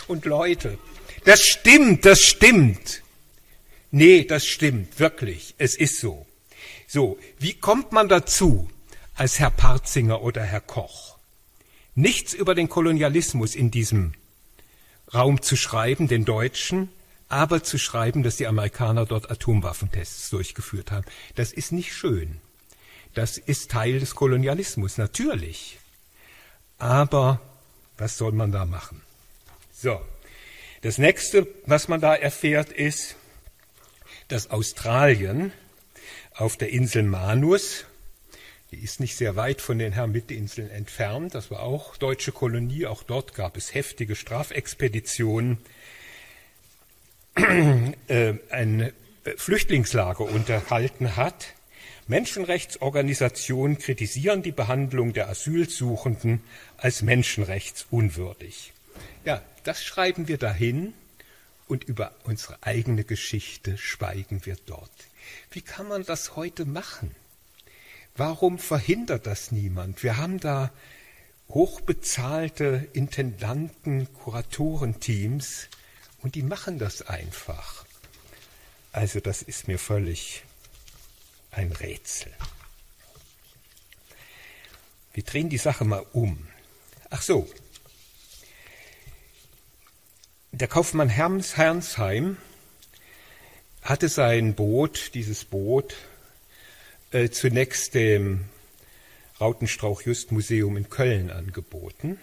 Und 0.06 0.24
Leute, 0.26 0.78
das 1.24 1.42
stimmt, 1.42 2.04
das 2.04 2.22
stimmt. 2.22 3.02
Nee, 3.90 4.24
das 4.24 4.46
stimmt, 4.46 5.00
wirklich, 5.00 5.56
es 5.58 5.74
ist 5.74 5.98
so. 5.98 6.24
So, 6.86 7.18
wie 7.38 7.54
kommt 7.54 7.90
man 7.90 8.08
dazu, 8.08 8.70
als 9.14 9.40
Herr 9.40 9.50
Parzinger 9.50 10.22
oder 10.22 10.42
Herr 10.42 10.60
Koch, 10.60 11.07
nichts 11.98 12.32
über 12.32 12.54
den 12.54 12.68
Kolonialismus 12.68 13.54
in 13.54 13.70
diesem 13.70 14.14
Raum 15.12 15.42
zu 15.42 15.56
schreiben, 15.56 16.06
den 16.06 16.24
Deutschen, 16.24 16.88
aber 17.28 17.62
zu 17.62 17.76
schreiben, 17.76 18.22
dass 18.22 18.36
die 18.36 18.46
Amerikaner 18.46 19.04
dort 19.04 19.30
Atomwaffentests 19.30 20.30
durchgeführt 20.30 20.92
haben. 20.92 21.04
Das 21.34 21.52
ist 21.52 21.72
nicht 21.72 21.92
schön. 21.92 22.40
Das 23.14 23.36
ist 23.36 23.70
Teil 23.70 24.00
des 24.00 24.14
Kolonialismus, 24.14 24.96
natürlich. 24.96 25.78
Aber 26.78 27.40
was 27.96 28.16
soll 28.16 28.32
man 28.32 28.52
da 28.52 28.64
machen? 28.64 29.02
So, 29.72 30.00
das 30.82 30.98
nächste, 30.98 31.48
was 31.66 31.88
man 31.88 32.00
da 32.00 32.14
erfährt, 32.14 32.70
ist, 32.70 33.16
dass 34.28 34.50
Australien 34.50 35.52
auf 36.34 36.56
der 36.56 36.70
Insel 36.70 37.02
Manus. 37.02 37.84
Die 38.70 38.78
ist 38.78 39.00
nicht 39.00 39.16
sehr 39.16 39.34
weit 39.36 39.62
von 39.62 39.78
den 39.78 39.92
Hermitinseln 39.92 40.70
entfernt. 40.70 41.34
Das 41.34 41.50
war 41.50 41.60
auch 41.60 41.96
deutsche 41.96 42.32
Kolonie. 42.32 42.86
Auch 42.86 43.02
dort 43.02 43.34
gab 43.34 43.56
es 43.56 43.74
heftige 43.74 44.14
Strafexpeditionen. 44.14 45.58
Äh, 48.08 48.34
ein 48.50 48.92
Flüchtlingslager 49.36 50.24
unterhalten 50.24 51.16
hat. 51.16 51.54
Menschenrechtsorganisationen 52.08 53.78
kritisieren 53.78 54.42
die 54.42 54.52
Behandlung 54.52 55.12
der 55.12 55.28
Asylsuchenden 55.28 56.42
als 56.78 57.02
menschenrechtsunwürdig. 57.02 58.72
Ja, 59.24 59.42
das 59.64 59.84
schreiben 59.84 60.26
wir 60.26 60.38
dahin 60.38 60.94
und 61.68 61.84
über 61.84 62.12
unsere 62.24 62.56
eigene 62.62 63.04
Geschichte 63.04 63.76
schweigen 63.76 64.46
wir 64.46 64.56
dort. 64.66 64.90
Wie 65.50 65.60
kann 65.60 65.86
man 65.86 66.04
das 66.04 66.34
heute 66.34 66.64
machen? 66.64 67.14
Warum 68.18 68.58
verhindert 68.58 69.28
das 69.28 69.52
niemand? 69.52 70.02
Wir 70.02 70.16
haben 70.16 70.40
da 70.40 70.72
hochbezahlte 71.50 72.88
Intendanten, 72.92 74.12
Kuratorenteams 74.12 75.68
und 76.20 76.34
die 76.34 76.42
machen 76.42 76.80
das 76.80 77.02
einfach. 77.02 77.86
Also 78.90 79.20
das 79.20 79.42
ist 79.42 79.68
mir 79.68 79.78
völlig 79.78 80.42
ein 81.52 81.70
Rätsel. 81.70 82.32
Wir 85.12 85.22
drehen 85.22 85.48
die 85.48 85.56
Sache 85.56 85.84
mal 85.84 86.04
um. 86.12 86.48
Ach 87.10 87.22
so. 87.22 87.48
Der 90.50 90.66
Kaufmann 90.66 91.08
Herms 91.08 91.56
Hernsheim 91.56 92.36
hatte 93.82 94.08
sein 94.08 94.56
Boot, 94.56 95.12
dieses 95.14 95.44
Boot, 95.44 95.94
äh, 97.10 97.30
zunächst 97.30 97.94
dem 97.94 98.44
Rautenstrauch-Just-Museum 99.40 100.76
in 100.76 100.90
Köln 100.90 101.30
angeboten. 101.30 102.18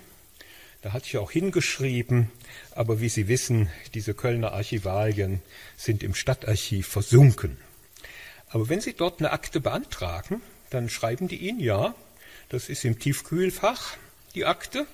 Da 0.82 0.94
hatte 0.94 1.08
ich 1.08 1.18
auch 1.18 1.32
hingeschrieben, 1.32 2.30
aber 2.72 3.02
wie 3.02 3.10
Sie 3.10 3.28
wissen, 3.28 3.70
diese 3.96 4.14
Kölner 4.14 4.52
Archivalien 4.52 5.42
sind 5.76 6.04
im 6.04 6.14
Stadtarchiv 6.14 6.88
versunken. 6.88 7.58
Aber 8.50 8.70
wenn 8.70 8.82
Sie 8.82 8.94
dort 8.94 9.20
eine 9.20 9.32
Akte 9.32 9.60
beantragen, 9.60 10.42
dann 10.70 10.90
schreiben 10.90 11.28
die 11.28 11.38
Ihnen 11.38 11.60
ja, 11.60 11.96
das 12.50 12.70
ist 12.70 12.86
im 12.86 13.00
Tiefkühlfach, 13.00 13.98
die 14.36 14.46
Akte, 14.46 14.86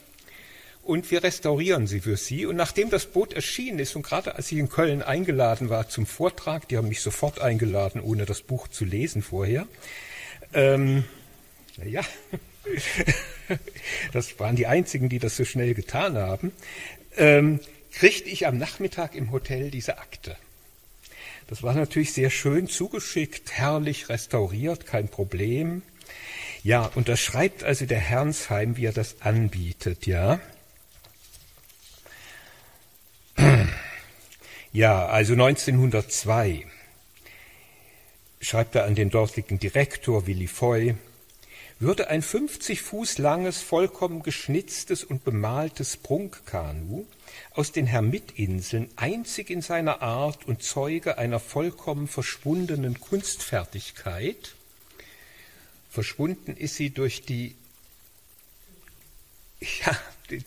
und 0.91 1.09
wir 1.09 1.23
restaurieren 1.23 1.87
sie 1.87 2.01
für 2.01 2.17
Sie. 2.17 2.45
Und 2.45 2.57
nachdem 2.57 2.89
das 2.89 3.05
Boot 3.05 3.31
erschienen 3.31 3.79
ist 3.79 3.95
und 3.95 4.01
gerade 4.01 4.35
als 4.35 4.51
ich 4.51 4.57
in 4.57 4.67
Köln 4.67 5.01
eingeladen 5.01 5.69
war 5.69 5.87
zum 5.87 6.05
Vortrag, 6.05 6.67
die 6.67 6.75
haben 6.75 6.89
mich 6.89 6.99
sofort 6.99 7.39
eingeladen, 7.39 8.01
ohne 8.01 8.25
das 8.25 8.41
Buch 8.41 8.67
zu 8.67 8.83
lesen 8.83 9.21
vorher. 9.21 9.69
Ähm, 10.53 11.05
naja, 11.77 12.01
das 14.11 14.37
waren 14.37 14.57
die 14.57 14.67
einzigen, 14.67 15.07
die 15.07 15.19
das 15.19 15.37
so 15.37 15.45
schnell 15.45 15.75
getan 15.75 16.17
haben. 16.17 16.51
Ähm, 17.15 17.61
kriegte 17.93 18.29
ich 18.29 18.45
am 18.45 18.57
Nachmittag 18.57 19.15
im 19.15 19.31
Hotel 19.31 19.71
diese 19.71 19.97
Akte. 19.97 20.35
Das 21.47 21.63
war 21.63 21.73
natürlich 21.73 22.11
sehr 22.11 22.29
schön 22.29 22.67
zugeschickt, 22.67 23.53
herrlich 23.53 24.09
restauriert, 24.09 24.87
kein 24.87 25.07
Problem. 25.07 25.83
Ja, 26.63 26.91
und 26.95 27.07
da 27.07 27.15
schreibt 27.15 27.63
also 27.63 27.85
der 27.85 27.99
Herrnsheim, 27.99 28.75
wie 28.75 28.87
er 28.87 28.93
das 28.93 29.21
anbietet, 29.21 30.05
ja. 30.05 30.41
Ja, 34.73 35.07
also 35.07 35.33
1902 35.33 36.65
schreibt 38.39 38.73
er 38.75 38.85
an 38.85 38.95
den 38.95 39.09
dortigen 39.09 39.59
Direktor 39.59 40.27
Willi 40.27 40.47
Foy, 40.47 40.95
würde 41.79 42.09
ein 42.09 42.21
50 42.21 42.81
Fuß 42.81 43.17
langes, 43.17 43.61
vollkommen 43.61 44.23
geschnitztes 44.23 45.03
und 45.03 45.25
bemaltes 45.25 45.97
Prunkkanu 45.97 47.05
aus 47.51 47.73
den 47.73 47.85
Hermitinseln 47.85 48.87
einzig 48.95 49.49
in 49.49 49.61
seiner 49.61 50.01
Art 50.01 50.45
und 50.47 50.63
Zeuge 50.63 51.17
einer 51.17 51.41
vollkommen 51.41 52.07
verschwundenen 52.07 52.97
Kunstfertigkeit. 53.01 54.55
Verschwunden 55.89 56.55
ist 56.55 56.75
sie 56.75 56.91
durch 56.91 57.23
die 57.23 57.55
ja, 59.59 59.97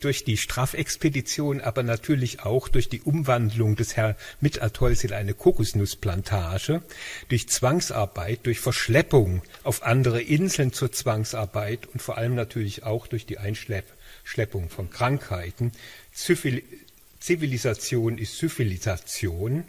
durch 0.00 0.24
die 0.24 0.36
Strafexpedition, 0.36 1.60
aber 1.60 1.82
natürlich 1.82 2.40
auch 2.40 2.68
durch 2.68 2.88
die 2.88 3.02
Umwandlung 3.02 3.76
des 3.76 3.96
Herr 3.96 4.16
Mitatolls 4.40 5.04
in 5.04 5.12
eine 5.12 5.34
Kokosnussplantage, 5.34 6.82
durch 7.28 7.48
Zwangsarbeit, 7.48 8.40
durch 8.44 8.60
Verschleppung 8.60 9.42
auf 9.62 9.82
andere 9.82 10.22
Inseln 10.22 10.72
zur 10.72 10.92
Zwangsarbeit 10.92 11.86
und 11.86 12.00
vor 12.00 12.18
allem 12.18 12.34
natürlich 12.34 12.82
auch 12.82 13.06
durch 13.06 13.26
die 13.26 13.38
Einschleppung 13.38 14.68
von 14.68 14.90
Krankheiten. 14.90 15.72
Zivilisation 17.20 18.18
ist 18.18 18.36
Syphilisation, 18.36 19.64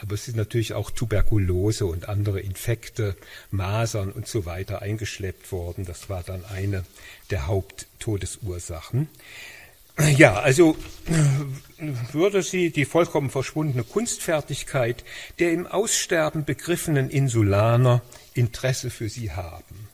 aber 0.00 0.14
es 0.14 0.28
ist 0.28 0.36
natürlich 0.36 0.74
auch 0.74 0.90
Tuberkulose 0.90 1.86
und 1.86 2.08
andere 2.08 2.40
Infekte, 2.40 3.16
Masern 3.50 4.10
und 4.10 4.26
so 4.26 4.44
weiter 4.44 4.82
eingeschleppt 4.82 5.52
worden. 5.52 5.84
Das 5.84 6.08
war 6.08 6.22
dann 6.22 6.44
eine 6.44 6.84
der 7.30 7.46
Haupttodesursachen. 7.46 9.08
Ja, 10.16 10.40
also 10.40 10.76
würde 12.12 12.42
sie 12.42 12.70
die 12.70 12.84
vollkommen 12.84 13.30
verschwundene 13.30 13.84
Kunstfertigkeit 13.84 15.04
der 15.38 15.52
im 15.52 15.68
Aussterben 15.68 16.44
begriffenen 16.44 17.10
Insulaner 17.10 18.02
Interesse 18.34 18.90
für 18.90 19.08
sie 19.08 19.30
haben. 19.30 19.88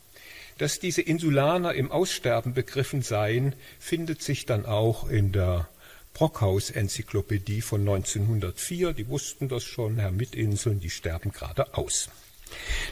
Dass 0.57 0.79
diese 0.79 1.03
Insulaner 1.03 1.75
im 1.75 1.91
Aussterben 1.93 2.55
begriffen 2.55 3.03
seien, 3.03 3.55
findet 3.79 4.23
sich 4.23 4.47
dann 4.47 4.65
auch 4.65 5.09
in 5.09 5.33
der 5.33 5.69
Brockhaus-Enzyklopädie 6.15 7.63
von 7.63 7.81
1904. 7.81 8.93
Die 8.93 9.09
wussten 9.09 9.49
das 9.49 9.65
schon, 9.65 9.99
Hermitinseln, 9.99 10.81
die 10.81 10.91
sterben 10.91 11.33
gerade 11.33 11.75
aus. 11.75 12.11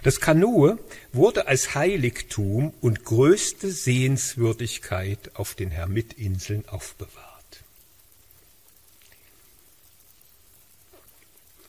Das 0.03 0.21
Kanoe 0.21 0.79
wurde 1.13 1.47
als 1.47 1.75
Heiligtum 1.75 2.73
und 2.81 3.05
größte 3.05 3.71
Sehenswürdigkeit 3.71 5.33
auf 5.35 5.55
den 5.55 5.71
Hermitinseln 5.71 6.69
aufbewahrt. 6.69 7.25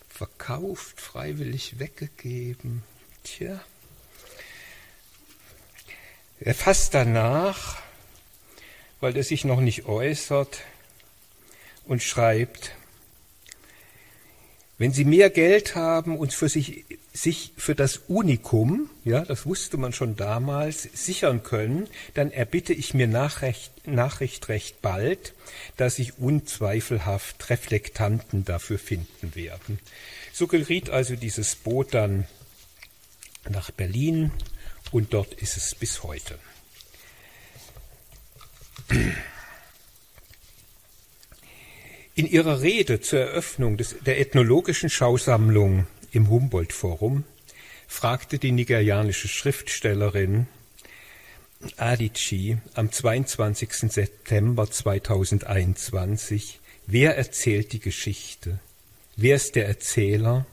Verkauft, 0.07 0.99
freiwillig 0.99 1.79
weggegeben. 1.79 2.83
Tja. 3.23 3.59
Er 6.41 6.55
fasst 6.55 6.93
danach, 6.93 7.81
weil 8.99 9.15
er 9.17 9.23
sich 9.23 9.45
noch 9.45 9.61
nicht 9.61 9.85
äußert, 9.85 10.59
und 11.89 12.03
schreibt, 12.03 12.75
wenn 14.77 14.93
Sie 14.93 15.05
mehr 15.05 15.29
Geld 15.31 15.75
haben 15.75 16.17
und 16.17 16.33
für 16.33 16.47
sich, 16.47 16.85
sich 17.11 17.51
für 17.57 17.73
das 17.73 17.97
Unikum, 18.07 18.91
ja, 19.03 19.25
das 19.25 19.45
wusste 19.47 19.77
man 19.77 19.91
schon 19.91 20.15
damals, 20.15 20.83
sichern 20.83 21.41
können, 21.41 21.87
dann 22.13 22.31
erbitte 22.31 22.73
ich 22.73 22.93
mir 22.93 23.07
Nachricht, 23.07 23.87
Nachricht 23.87 24.49
recht 24.49 24.83
bald, 24.83 25.33
dass 25.77 25.95
sich 25.95 26.19
unzweifelhaft 26.19 27.49
Reflektanten 27.49 28.45
dafür 28.45 28.77
finden 28.77 29.35
werden. 29.35 29.79
So 30.31 30.45
geriet 30.45 30.91
also 30.91 31.15
dieses 31.15 31.55
Boot 31.55 31.95
dann 31.95 32.27
nach 33.49 33.71
Berlin 33.71 34.31
und 34.91 35.13
dort 35.13 35.33
ist 35.33 35.57
es 35.57 35.73
bis 35.73 36.03
heute. 36.03 36.37
In 42.19 42.29
ihrer 42.29 42.59
Rede 42.61 42.99
zur 42.99 43.19
Eröffnung 43.21 43.77
des, 43.77 43.95
der 44.05 44.19
ethnologischen 44.19 44.89
Schausammlung 44.89 45.87
im 46.11 46.29
Humboldt-Forum 46.29 47.23
fragte 47.87 48.39
die 48.39 48.51
nigerianische 48.51 49.29
Schriftstellerin 49.29 50.47
Adichie 51.77 52.57
am 52.73 52.91
22. 52.91 53.71
September 53.89 54.69
2021, 54.69 56.59
wer 56.87 57.15
erzählt 57.15 57.71
die 57.71 57.79
Geschichte? 57.79 58.59
Wer 59.15 59.37
ist 59.37 59.55
der 59.55 59.69
Erzähler 59.69 60.45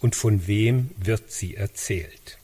und 0.00 0.16
von 0.16 0.46
wem 0.46 0.88
wird 0.96 1.30
sie 1.30 1.54
erzählt? 1.54 2.38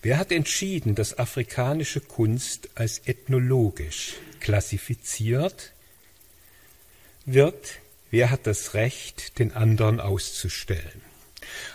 Wer 0.00 0.16
hat 0.16 0.32
entschieden, 0.32 0.94
dass 0.94 1.18
afrikanische 1.18 2.00
Kunst 2.00 2.70
als 2.76 3.02
ethnologisch 3.04 4.14
klassifiziert 4.40 5.74
wird? 7.26 7.82
Wer 8.10 8.30
hat 8.30 8.46
das 8.46 8.74
Recht, 8.74 9.38
den 9.38 9.52
anderen 9.52 10.00
auszustellen? 10.00 11.02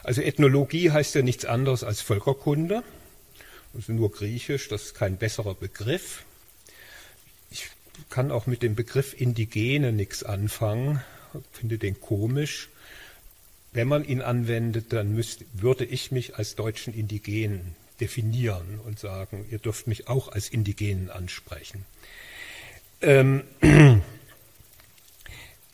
Also 0.03 0.21
Ethnologie 0.21 0.91
heißt 0.91 1.15
ja 1.15 1.21
nichts 1.21 1.45
anderes 1.45 1.83
als 1.83 2.01
Völkerkunde. 2.01 2.83
Also 3.73 3.93
nur 3.93 4.11
Griechisch, 4.11 4.67
das 4.67 4.83
ist 4.83 4.95
kein 4.95 5.17
besserer 5.17 5.55
Begriff. 5.55 6.23
Ich 7.51 7.67
kann 8.09 8.31
auch 8.31 8.47
mit 8.47 8.63
dem 8.63 8.75
Begriff 8.75 9.19
Indigene 9.19 9.91
nichts 9.91 10.23
anfangen, 10.23 11.01
finde 11.51 11.77
den 11.77 11.99
komisch. 11.99 12.69
Wenn 13.73 13.87
man 13.87 14.05
ihn 14.05 14.21
anwendet, 14.21 14.93
dann 14.93 15.13
müsste, 15.13 15.45
würde 15.53 15.83
ich 15.83 16.11
mich 16.11 16.37
als 16.37 16.55
deutschen 16.55 16.93
Indigenen 16.93 17.75
definieren 17.99 18.79
und 18.85 18.99
sagen, 18.99 19.45
ihr 19.49 19.59
dürft 19.59 19.87
mich 19.87 20.07
auch 20.07 20.29
als 20.29 20.49
Indigenen 20.49 21.09
ansprechen. 21.09 21.85
Ähm, 23.01 23.43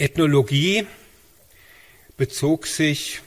Ethnologie 0.02 0.88
bezog 2.18 2.66
sich 2.66 3.22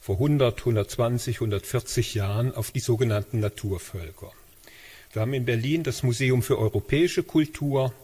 vor 0.00 0.16
100, 0.16 0.58
120, 0.58 1.36
140 1.36 2.14
Jahren 2.14 2.52
auf 2.52 2.72
die 2.72 2.80
sogenannten 2.80 3.38
Naturvölker. 3.38 4.32
Wir 5.12 5.22
haben 5.22 5.34
in 5.34 5.44
Berlin 5.44 5.84
das 5.84 6.02
Museum 6.02 6.42
für 6.42 6.58
europäische 6.58 7.22
Kultur, 7.22 7.94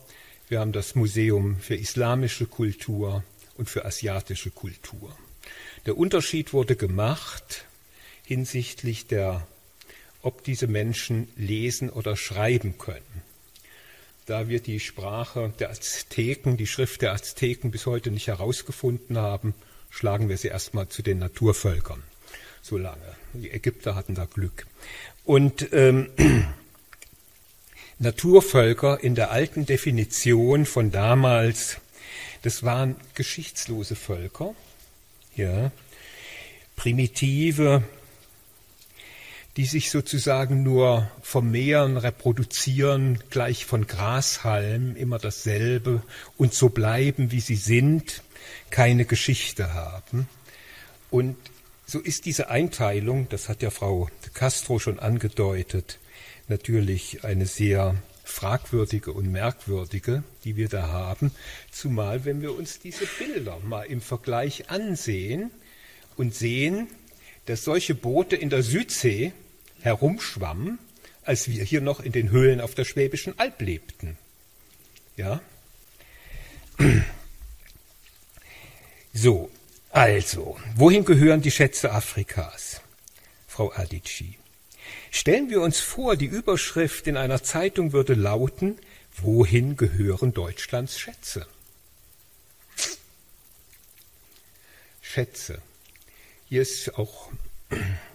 wir 0.49 0.61
haben 0.61 0.71
das 0.71 0.95
Museum 0.95 1.57
für 1.59 1.75
islamische 1.75 2.47
Kultur 2.47 3.25
und 3.57 3.69
für 3.69 3.85
asiatische 3.85 4.53
Kultur. 4.53 5.13
Der 5.85 5.99
Unterschied 5.99 6.53
wurde 6.53 6.77
gemacht 6.77 7.65
hinsichtlich 8.25 9.09
der, 9.09 9.45
ob 10.23 10.45
diese 10.45 10.69
Menschen 10.69 11.27
lesen 11.35 11.91
oder 11.91 12.17
schreiben 12.17 12.79
können 12.79 13.24
da 14.27 14.49
wir 14.49 14.61
die 14.61 14.81
Sprache 14.81 15.53
der 15.59 15.71
Azteken, 15.71 16.57
die 16.57 16.67
Schrift 16.67 17.03
der 17.03 17.13
Azteken 17.13 17.71
bis 17.71 17.87
heute 17.87 18.11
nicht 18.11 18.29
herausgefunden 18.29 19.19
haben, 19.19 19.55
schlagen 19.91 20.29
wir 20.29 20.37
sie 20.39 20.49
erstmal 20.49 20.89
zu 20.89 21.03
den 21.03 21.19
Naturvölkern. 21.19 22.03
So 22.63 22.79
lange. 22.79 23.15
Die 23.35 23.51
Ägypter 23.51 23.95
hatten 23.95 24.15
da 24.15 24.25
Glück. 24.25 24.67
Und 25.25 25.73
ähm, 25.73 26.09
Naturvölker 27.99 29.03
in 29.03 29.15
der 29.15 29.31
alten 29.31 29.67
Definition 29.67 30.67
von 30.67 30.91
damals, 30.91 31.79
das 32.43 32.63
waren 32.63 32.97
geschichtslose 33.15 33.97
Völker, 33.97 34.55
ja, 35.37 35.71
primitive, 36.77 37.83
die 39.57 39.67
sich 39.67 39.90
sozusagen 39.90 40.62
nur 40.62 41.09
vermehren, 41.23 41.97
reproduzieren, 41.97 43.21
gleich 43.31 43.67
von 43.67 43.87
Grashalm, 43.87 44.97
immer 44.97 45.19
dasselbe 45.19 46.03
und 46.37 46.53
so 46.55 46.71
bleiben, 46.71 47.31
wie 47.31 47.40
sie 47.40 47.57
sind, 47.57 48.23
keine 48.71 49.05
Geschichte 49.05 49.75
haben. 49.75 50.29
Und 51.11 51.37
so 51.87 52.01
ist 52.01 52.27
diese 52.27 52.51
Einteilung, 52.51 53.29
das 53.29 53.49
hat 53.49 53.62
ja 53.62 53.71
Frau 53.71 54.09
de 54.25 54.33
Castro 54.33 54.79
schon 54.79 54.99
angedeutet, 54.99 56.01
natürlich 56.49 57.23
eine 57.25 57.47
sehr 57.47 57.95
fragwürdige 58.25 59.12
und 59.12 59.31
merkwürdige, 59.31 60.25
die 60.45 60.57
wir 60.57 60.69
da 60.69 60.88
haben, 60.88 61.31
zumal 61.71 62.25
wenn 62.25 62.40
wir 62.40 62.57
uns 62.57 62.81
diese 62.81 63.07
Bilder 63.07 63.61
mal 63.61 63.85
im 63.85 64.01
Vergleich 64.01 64.71
ansehen 64.71 65.51
und 66.17 66.35
sehen, 66.35 66.88
dass 67.47 67.64
solche 67.64 67.95
Boote 67.95 68.35
in 68.35 68.51
der 68.51 68.62
Südsee 68.62 69.33
herumschwamm, 69.85 70.79
als 71.23 71.49
wir 71.49 71.62
hier 71.62 71.83
noch 71.83 72.01
in 72.01 72.12
den 72.12 72.31
Höhlen 72.31 72.61
auf 72.61 72.75
der 72.75 72.85
Schwäbischen 72.85 73.38
Alb 73.38 73.61
lebten. 73.61 74.16
Ja? 75.16 75.40
So, 79.16 79.49
also, 79.90 80.59
wohin 80.75 81.05
gehören 81.05 81.40
die 81.40 81.53
Schätze 81.53 81.92
Afrikas? 81.92 82.81
Frau 83.47 83.73
Adici. 83.73 84.38
Stellen 85.12 85.51
wir 85.51 85.61
uns 85.61 85.79
vor, 85.79 86.16
die 86.16 86.27
Überschrift 86.27 87.07
in 87.07 87.16
einer 87.16 87.40
Zeitung 87.44 87.92
würde 87.92 88.14
lauten, 88.14 88.77
wohin 89.16 89.77
gehören 89.77 90.35
Deutschlands 90.35 90.99
Schätze? 90.99 91.47
Schätze. 95.01 95.62
Hier 96.49 96.62
ist 96.62 96.99
auch 96.99 97.31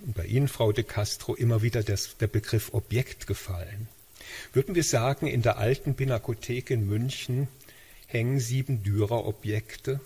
bei 0.01 0.25
Ihnen, 0.25 0.47
Frau 0.47 0.71
de 0.71 0.83
Castro, 0.83 1.35
immer 1.35 1.61
wieder 1.61 1.83
das, 1.83 2.17
der 2.17 2.27
Begriff 2.27 2.73
Objekt 2.73 3.27
gefallen. 3.27 3.87
Würden 4.53 4.75
wir 4.75 4.83
sagen, 4.83 5.27
in 5.27 5.41
der 5.41 5.57
alten 5.57 5.95
Pinakothek 5.95 6.69
in 6.69 6.85
München 6.87 7.47
hängen 8.07 8.39
sieben 8.39 8.83
Dürer-Objekte? 8.83 9.99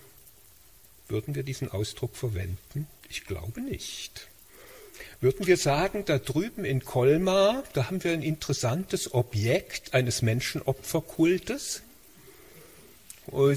Würden 1.07 1.35
wir 1.35 1.43
diesen 1.43 1.69
Ausdruck 1.69 2.15
verwenden? 2.15 2.87
Ich 3.09 3.25
glaube 3.25 3.61
nicht. 3.61 4.27
Würden 5.21 5.47
wir 5.47 5.57
sagen, 5.57 6.03
da 6.05 6.17
drüben 6.17 6.65
in 6.65 6.83
Colmar, 6.83 7.63
da 7.73 7.87
haben 7.87 8.03
wir 8.03 8.11
ein 8.11 8.23
interessantes 8.23 9.13
Objekt 9.13 9.93
eines 9.93 10.21
Menschenopferkultes? 10.21 11.81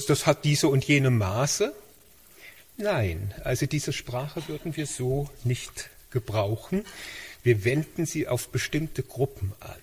Das 0.07 0.27
hat 0.27 0.45
diese 0.45 0.69
und 0.69 0.85
jene 0.85 1.11
Maße? 1.11 1.75
Nein, 2.79 3.35
also 3.43 3.67
diese 3.67 3.93
Sprache 3.93 4.49
würden 4.49 4.77
wir 4.77 4.87
so 4.87 5.31
nicht 5.45 5.89
gebrauchen. 6.11 6.85
Wir 7.43 7.65
wenden 7.65 8.05
sie 8.07 8.29
auf 8.29 8.49
bestimmte 8.49 9.03
Gruppen 9.03 9.53
an. 9.61 9.77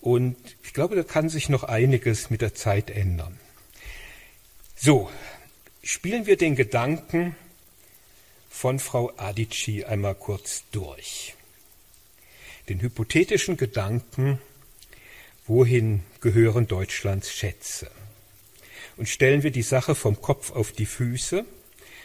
Und 0.00 0.36
ich 0.62 0.72
glaube, 0.72 0.96
da 0.96 1.02
kann 1.02 1.28
sich 1.28 1.50
noch 1.50 1.64
einiges 1.64 2.30
mit 2.30 2.40
der 2.40 2.54
Zeit 2.54 2.90
ändern. 2.90 3.38
So, 4.74 5.10
spielen 5.82 6.24
wir 6.24 6.38
den 6.38 6.56
Gedanken 6.56 7.36
von 8.48 8.78
Frau 8.78 9.12
Adici 9.18 9.84
einmal 9.84 10.14
kurz 10.14 10.64
durch. 10.72 11.34
Den 12.70 12.80
hypothetischen 12.80 13.58
Gedanken, 13.58 14.40
wohin 15.46 16.02
gehören 16.20 16.66
Deutschlands 16.66 17.30
Schätze? 17.30 17.90
Und 19.00 19.08
stellen 19.08 19.42
wir 19.42 19.50
die 19.50 19.62
Sache 19.62 19.94
vom 19.94 20.20
Kopf 20.20 20.52
auf 20.52 20.72
die 20.72 20.84
Füße 20.84 21.46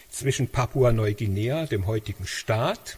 zwischen 0.08 0.48
Papua-Neuguinea, 0.48 1.66
dem 1.66 1.86
heutigen 1.86 2.26
Staat, 2.26 2.96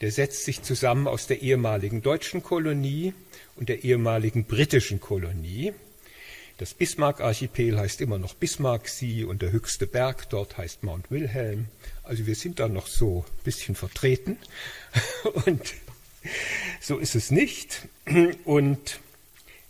der 0.00 0.10
setzt 0.12 0.46
sich 0.46 0.62
zusammen 0.62 1.06
aus 1.06 1.26
der 1.26 1.42
ehemaligen 1.42 2.00
deutschen 2.00 2.42
Kolonie 2.42 3.12
und 3.56 3.68
der 3.68 3.84
ehemaligen 3.84 4.46
britischen 4.46 4.98
Kolonie. 4.98 5.74
Das 6.56 6.72
Bismarck-Archipel 6.72 7.78
heißt 7.78 8.00
immer 8.00 8.16
noch 8.16 8.32
Bismarck-See 8.32 9.24
und 9.24 9.42
der 9.42 9.52
höchste 9.52 9.86
Berg 9.86 10.30
dort 10.30 10.56
heißt 10.56 10.82
Mount 10.82 11.10
Wilhelm. 11.10 11.66
Also 12.02 12.26
wir 12.26 12.36
sind 12.36 12.60
da 12.60 12.68
noch 12.68 12.86
so 12.86 13.26
ein 13.28 13.44
bisschen 13.44 13.74
vertreten. 13.74 14.38
Und 15.44 15.74
so 16.80 16.96
ist 16.96 17.14
es 17.14 17.30
nicht. 17.30 17.88
Und 18.46 19.00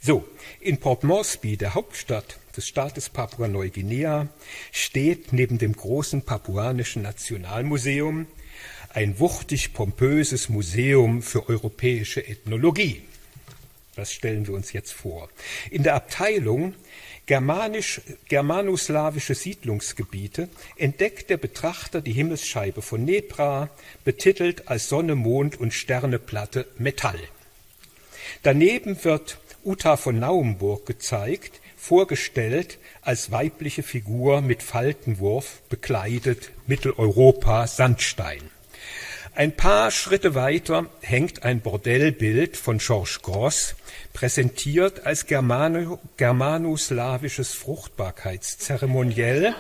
so, 0.07 0.29
in 0.61 0.77
Port 0.81 1.03
Moresby, 1.03 1.57
der 1.57 1.73
Hauptstadt 1.73 2.39
des 2.55 2.69
Staates 2.69 3.09
Papua-Neuguinea 3.09 4.29
steht 4.71 5.33
neben 5.33 5.57
dem 5.57 5.75
großen 5.75 6.21
Papuanischen 6.21 7.01
Nationalmuseum 7.01 8.27
ein 8.93 9.19
wuchtig 9.19 9.73
pompöses 9.73 10.51
Museum 10.51 11.23
für 11.23 11.49
europäische 11.49 12.21
Ethnologie. 12.27 13.01
Das 13.97 14.13
stellen 14.13 14.47
wir 14.47 14.53
uns 14.53 14.75
jetzt 14.75 14.93
vor. 14.93 15.31
In 15.71 15.85
der 15.85 15.95
Abteilung 15.95 16.75
Germanisch, 17.25 18.03
germanoslawische 18.29 19.35
Siedlungsgebiete 19.35 20.51
entdeckt 20.77 21.31
der 21.31 21.39
Betrachter 21.39 22.03
die 22.03 22.13
Himmelsscheibe 22.13 22.83
von 22.83 23.03
Nebra, 23.03 23.71
betitelt 24.05 24.69
als 24.69 24.91
Sonne, 24.91 25.15
Mond 25.15 25.59
und 25.59 25.73
Sterneplatte 25.73 26.67
Metall. 26.77 27.19
Daneben 28.43 29.03
wird 29.05 29.39
Uta 29.65 29.97
von 29.97 30.19
Naumburg 30.19 30.87
gezeigt, 30.87 31.61
vorgestellt 31.77 32.79
als 33.03 33.31
weibliche 33.31 33.83
Figur 33.83 34.41
mit 34.41 34.63
Faltenwurf, 34.63 35.61
bekleidet 35.69 36.51
Mitteleuropa 36.67 37.67
Sandstein. 37.67 38.41
Ein 39.35 39.57
paar 39.57 39.91
Schritte 39.91 40.37
weiter 40.37 40.87
hängt 41.01 41.43
ein 41.43 41.61
Bordellbild 41.61 42.57
von 42.57 42.79
Georges 42.79 43.21
Gross, 43.21 43.75
präsentiert 44.13 45.07
als 45.07 45.27
Germano, 45.27 45.99
germanoslawisches 46.17 47.53
Fruchtbarkeitszeremoniell, 47.53 49.55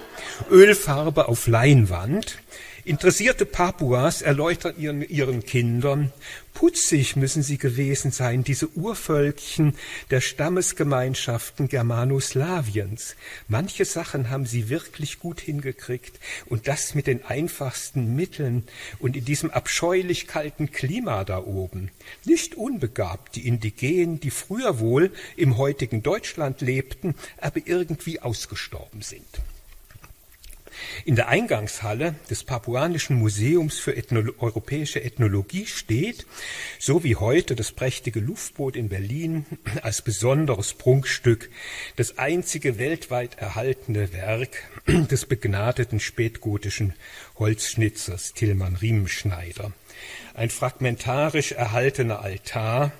Ölfarbe 0.50 1.28
auf 1.28 1.48
Leinwand, 1.48 2.38
Interessierte 2.86 3.46
Papuas 3.46 4.20
erläutern 4.20 4.74
ihren, 4.76 5.00
ihren 5.00 5.42
Kindern, 5.42 6.12
putzig 6.52 7.16
müssen 7.16 7.42
sie 7.42 7.56
gewesen 7.56 8.10
sein, 8.10 8.44
diese 8.44 8.68
Urvölkchen 8.76 9.74
der 10.10 10.20
Stammesgemeinschaften 10.20 11.68
Germanoslawiens. 11.68 13.16
Manche 13.48 13.86
Sachen 13.86 14.28
haben 14.28 14.44
sie 14.44 14.68
wirklich 14.68 15.18
gut 15.18 15.40
hingekriegt 15.40 16.20
und 16.44 16.68
das 16.68 16.94
mit 16.94 17.06
den 17.06 17.24
einfachsten 17.24 18.14
Mitteln 18.14 18.64
und 18.98 19.16
in 19.16 19.24
diesem 19.24 19.50
abscheulich 19.50 20.26
kalten 20.26 20.70
Klima 20.70 21.24
da 21.24 21.38
oben. 21.38 21.90
Nicht 22.26 22.54
unbegabt, 22.54 23.36
die 23.36 23.48
Indigenen, 23.48 24.20
die 24.20 24.30
früher 24.30 24.78
wohl 24.78 25.10
im 25.36 25.56
heutigen 25.56 26.02
Deutschland 26.02 26.60
lebten, 26.60 27.14
aber 27.40 27.60
irgendwie 27.64 28.20
ausgestorben 28.20 29.00
sind. 29.00 29.24
In 31.04 31.16
der 31.16 31.28
Eingangshalle 31.28 32.14
des 32.30 32.44
Papuanischen 32.44 33.18
Museums 33.18 33.78
für 33.78 33.96
Ethno 33.96 34.32
europäische 34.38 35.02
Ethnologie 35.02 35.66
steht, 35.66 36.26
so 36.78 37.04
wie 37.04 37.16
heute 37.16 37.56
das 37.56 37.72
prächtige 37.72 38.20
Luftboot 38.20 38.76
in 38.76 38.88
Berlin, 38.88 39.46
als 39.82 40.02
besonderes 40.02 40.74
Prunkstück 40.74 41.50
das 41.96 42.18
einzige 42.18 42.78
weltweit 42.78 43.38
erhaltene 43.38 44.12
Werk 44.12 44.68
des 44.86 45.26
begnadeten 45.26 46.00
spätgotischen 46.00 46.94
Holzschnitzers 47.38 48.32
Tillmann 48.34 48.76
Riemenschneider. 48.76 49.72
Ein 50.34 50.50
fragmentarisch 50.50 51.52
erhaltener 51.52 52.20
Altar, 52.20 52.92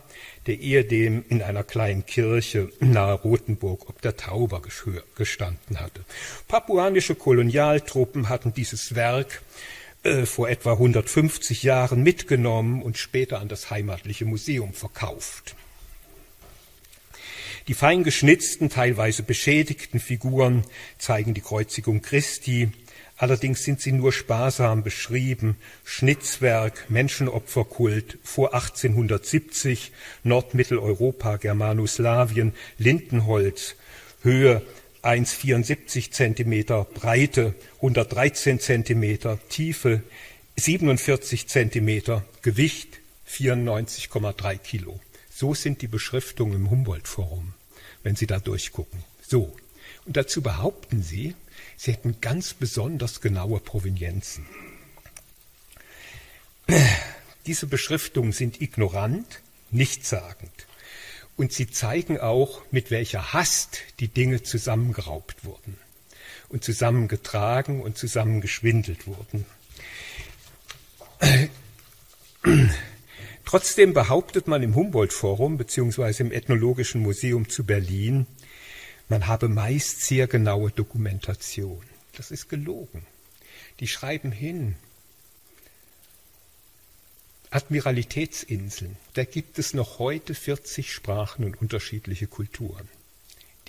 der 0.46 0.60
ehedem 0.60 1.24
in 1.28 1.42
einer 1.42 1.64
kleinen 1.64 2.06
Kirche 2.06 2.70
nahe 2.80 3.14
Rothenburg 3.14 3.88
ob 3.88 4.02
der 4.02 4.16
Tauber 4.16 4.62
gestanden 5.16 5.80
hatte. 5.80 6.04
Papuanische 6.48 7.14
Kolonialtruppen 7.14 8.28
hatten 8.28 8.52
dieses 8.52 8.94
Werk 8.94 9.42
äh, 10.02 10.26
vor 10.26 10.48
etwa 10.48 10.72
150 10.72 11.62
Jahren 11.62 12.02
mitgenommen 12.02 12.82
und 12.82 12.98
später 12.98 13.40
an 13.40 13.48
das 13.48 13.70
heimatliche 13.70 14.26
Museum 14.26 14.72
verkauft. 14.74 15.56
Die 17.66 17.74
fein 17.74 18.04
geschnitzten, 18.04 18.68
teilweise 18.68 19.22
beschädigten 19.22 19.98
Figuren 19.98 20.64
zeigen 20.98 21.32
die 21.32 21.40
Kreuzigung 21.40 22.02
Christi, 22.02 22.70
Allerdings 23.16 23.62
sind 23.62 23.80
sie 23.80 23.92
nur 23.92 24.12
sparsam 24.12 24.82
beschrieben. 24.82 25.56
Schnitzwerk, 25.84 26.90
Menschenopferkult 26.90 28.18
vor 28.24 28.54
1870, 28.54 29.92
Nordmitteleuropa, 30.24 31.36
Germanoslawien, 31.36 32.54
Lindenholz, 32.78 33.76
Höhe 34.22 34.62
1,74 35.02 36.10
Zentimeter, 36.10 36.84
Breite 36.84 37.54
113 37.76 38.58
Zentimeter, 38.58 39.38
Tiefe 39.48 40.02
47 40.56 41.46
Zentimeter, 41.46 42.24
Gewicht 42.42 43.00
94,3 43.28 44.58
Kilo. 44.58 44.98
So 45.30 45.52
sind 45.54 45.82
die 45.82 45.88
Beschriftungen 45.88 46.54
im 46.54 46.70
Humboldt-Forum, 46.70 47.54
wenn 48.02 48.16
Sie 48.16 48.26
da 48.26 48.38
durchgucken. 48.38 49.04
So. 49.20 49.54
Und 50.06 50.16
dazu 50.16 50.42
behaupten 50.42 51.02
Sie, 51.02 51.34
Sie 51.76 51.92
hätten 51.92 52.20
ganz 52.20 52.54
besonders 52.54 53.20
genaue 53.20 53.60
Provenienzen. 53.60 54.46
Diese 57.46 57.66
Beschriftungen 57.66 58.32
sind 58.32 58.60
ignorant, 58.60 59.40
nichtssagend. 59.70 60.66
Und 61.36 61.52
sie 61.52 61.68
zeigen 61.68 62.18
auch, 62.18 62.62
mit 62.70 62.90
welcher 62.90 63.32
Hast 63.32 63.82
die 64.00 64.08
Dinge 64.08 64.42
zusammengeraubt 64.42 65.44
wurden 65.44 65.76
und 66.48 66.62
zusammengetragen 66.62 67.82
und 67.82 67.98
zusammengeschwindelt 67.98 69.06
wurden. 69.06 69.44
Trotzdem 73.44 73.92
behauptet 73.92 74.46
man 74.46 74.62
im 74.62 74.74
Humboldt-Forum 74.74 75.58
bzw. 75.58 76.22
im 76.22 76.32
Ethnologischen 76.32 77.02
Museum 77.02 77.48
zu 77.48 77.64
Berlin, 77.64 78.26
man 79.08 79.26
habe 79.26 79.48
meist 79.48 80.02
sehr 80.02 80.26
genaue 80.26 80.70
Dokumentation. 80.70 81.84
Das 82.16 82.30
ist 82.30 82.48
gelogen. 82.48 83.06
Die 83.80 83.88
schreiben 83.88 84.32
hin. 84.32 84.76
Admiralitätsinseln, 87.50 88.96
da 89.14 89.22
gibt 89.22 89.60
es 89.60 89.74
noch 89.74 90.00
heute 90.00 90.34
40 90.34 90.92
Sprachen 90.92 91.44
und 91.44 91.60
unterschiedliche 91.60 92.26
Kulturen. 92.26 92.88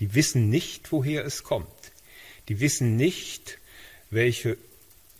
Die 0.00 0.12
wissen 0.14 0.50
nicht, 0.50 0.90
woher 0.90 1.24
es 1.24 1.44
kommt. 1.44 1.68
Die 2.48 2.58
wissen 2.58 2.96
nicht, 2.96 3.58
welche, 4.10 4.56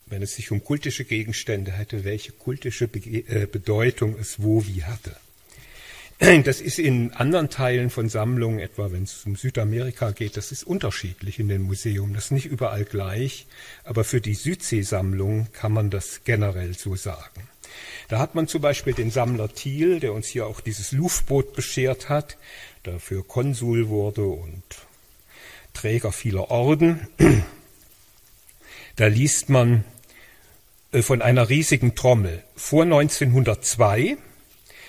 wenn 0.06 0.22
es 0.22 0.34
sich 0.34 0.50
um 0.50 0.64
kultische 0.64 1.04
Gegenstände 1.04 1.70
hätte, 1.72 2.02
welche 2.02 2.32
kultische 2.32 2.86
äh, 2.86 3.46
Bedeutung 3.46 4.18
es 4.18 4.42
wo 4.42 4.66
wie 4.66 4.82
hatte. 4.82 5.16
Das 6.18 6.62
ist 6.62 6.78
in 6.78 7.12
anderen 7.12 7.50
Teilen 7.50 7.90
von 7.90 8.08
Sammlungen, 8.08 8.58
etwa 8.58 8.90
wenn 8.90 9.02
es 9.02 9.26
um 9.26 9.36
Südamerika 9.36 10.12
geht, 10.12 10.38
das 10.38 10.50
ist 10.50 10.64
unterschiedlich 10.64 11.38
in 11.38 11.48
den 11.48 11.62
Museen. 11.62 12.14
Das 12.14 12.26
ist 12.26 12.30
nicht 12.30 12.46
überall 12.46 12.84
gleich, 12.84 13.46
aber 13.84 14.02
für 14.02 14.22
die 14.22 14.34
Südsee-Sammlung 14.34 15.48
kann 15.52 15.72
man 15.72 15.90
das 15.90 16.22
generell 16.24 16.72
so 16.72 16.96
sagen. 16.96 17.48
Da 18.08 18.18
hat 18.18 18.34
man 18.34 18.48
zum 18.48 18.62
Beispiel 18.62 18.94
den 18.94 19.10
Sammler 19.10 19.52
Thiel, 19.52 20.00
der 20.00 20.14
uns 20.14 20.26
hier 20.26 20.46
auch 20.46 20.60
dieses 20.60 20.92
Luftboot 20.92 21.54
beschert 21.54 22.08
hat, 22.08 22.38
dafür 22.82 23.26
Konsul 23.26 23.88
wurde 23.88 24.24
und 24.24 24.62
Träger 25.74 26.12
vieler 26.12 26.50
Orden. 26.50 27.08
Da 28.96 29.08
liest 29.08 29.50
man 29.50 29.84
äh, 30.92 31.02
von 31.02 31.20
einer 31.20 31.50
riesigen 31.50 31.94
Trommel. 31.94 32.42
Vor 32.54 32.84
1902 32.84 34.16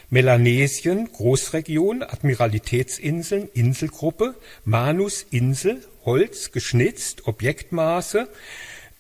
Melanesien, 0.10 1.12
Großregion, 1.12 2.02
Admiralitätsinseln, 2.02 3.50
Inselgruppe, 3.54 4.36
Manus, 4.64 5.26
Insel, 5.32 5.84
Holz, 6.06 6.52
geschnitzt, 6.52 7.28
Objektmaße 7.28 8.30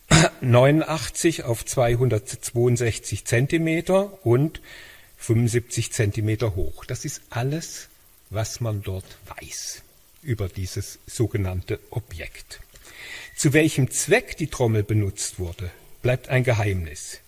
89 0.42 1.44
auf 1.44 1.66
262 1.66 3.26
Zentimeter 3.26 4.26
und 4.26 4.62
75 5.18 5.94
Zentimeter 5.94 6.56
hoch. 6.56 6.86
Das 6.86 7.06
ist 7.06 7.22
alles, 7.30 7.88
was 8.30 8.60
man 8.60 8.82
dort 8.82 9.18
weiß 9.40 9.84
über 10.24 10.50
dieses 10.50 11.00
sogenannte 11.08 11.80
Objekt. 11.90 12.60
Zu 13.36 13.54
welchem 13.54 13.92
Zweck 13.92 14.36
die 14.38 14.48
Trommel 14.48 14.84
benutzt 14.84 15.40
wurde, 15.40 15.72
bleibt 16.02 16.30
ein 16.30 16.44
Geheimnis. 16.44 17.22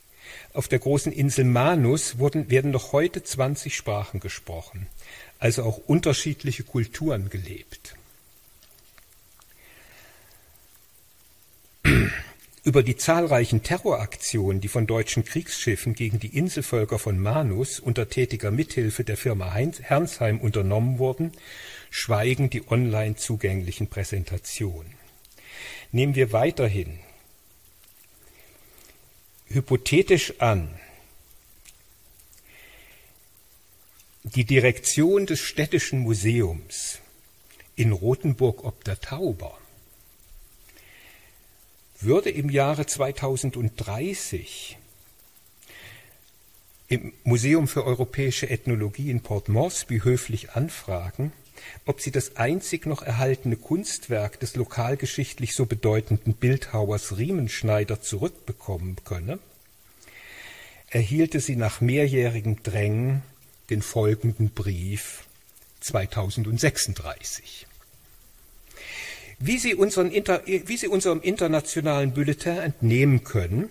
Auf 0.54 0.68
der 0.68 0.80
großen 0.80 1.12
Insel 1.12 1.45
Manus 1.45 2.18
wurden, 2.18 2.50
werden 2.50 2.72
noch 2.72 2.91
heute 2.91 3.24
20 3.24 3.76
Sprachen 3.76 4.20
gesprochen, 4.20 4.88
also 5.38 5.64
auch 5.64 5.78
unterschiedliche 5.78 6.64
Kulturen 6.64 7.30
gelebt. 7.30 7.95
Über 12.64 12.84
die 12.84 12.97
zahlreichen 12.97 13.64
Terroraktionen, 13.64 14.60
die 14.60 14.68
von 14.68 14.86
deutschen 14.86 15.24
Kriegsschiffen 15.24 15.93
gegen 15.93 16.20
die 16.20 16.36
Inselvölker 16.38 17.00
von 17.00 17.18
Manus 17.18 17.80
unter 17.80 18.10
tätiger 18.10 18.52
Mithilfe 18.52 19.04
der 19.04 19.18
Firma 19.18 19.54
Hernsheim 19.54 20.39
unternommen 20.39 21.00
wurden, 21.00 21.32
schweigen 21.89 22.50
die 22.50 22.68
online 22.70 23.16
zugänglichen 23.16 23.88
Präsentationen. 23.88 24.93
Nehmen 25.91 26.16
wir 26.16 26.32
weiterhin 26.32 27.00
hypothetisch 29.50 30.39
an, 30.39 30.80
die 34.24 34.45
Direktion 34.45 35.26
des 35.26 35.39
Städtischen 35.39 36.00
Museums 36.00 37.00
in 37.76 37.91
Rothenburg 37.91 38.64
ob 38.64 38.84
der 38.84 39.00
Tauber 39.00 39.58
würde 42.02 42.30
im 42.30 42.50
Jahre 42.50 42.86
2030 42.86 44.78
im 46.88 47.14
Museum 47.24 47.68
für 47.68 47.86
europäische 47.86 48.50
Ethnologie 48.50 49.10
in 49.12 49.22
Port 49.22 49.47
Moresby 49.47 50.00
höflich 50.00 50.52
anfragen, 50.52 51.32
ob 51.86 52.01
sie 52.01 52.12
das 52.12 52.36
einzig 52.36 52.86
noch 52.86 53.01
erhaltene 53.01 53.55
Kunstwerk 53.55 54.39
des 54.39 54.55
lokalgeschichtlich 54.55 55.55
so 55.55 55.66
bedeutenden 55.66 56.34
Bildhauers 56.34 57.18
Riemenschneider 57.18 58.01
zurückbekommen 58.01 58.97
könne, 59.05 59.39
erhielte 60.89 61.39
sie 61.39 61.55
nach 61.55 61.82
mehrjährigem 61.82 62.64
Drängen 62.64 63.22
den 63.70 63.82
folgenden 63.82 64.49
Brief 64.49 65.26
2036. 65.82 67.68
Wie 69.41 69.57
Sie, 69.57 69.74
unseren, 69.74 70.12
wie 70.12 70.78
Sie 70.78 70.88
unserem 70.89 71.22
internationalen 71.22 72.14
Bulletin 72.14 72.57
entnehmen 72.57 73.24
können, 73.24 73.70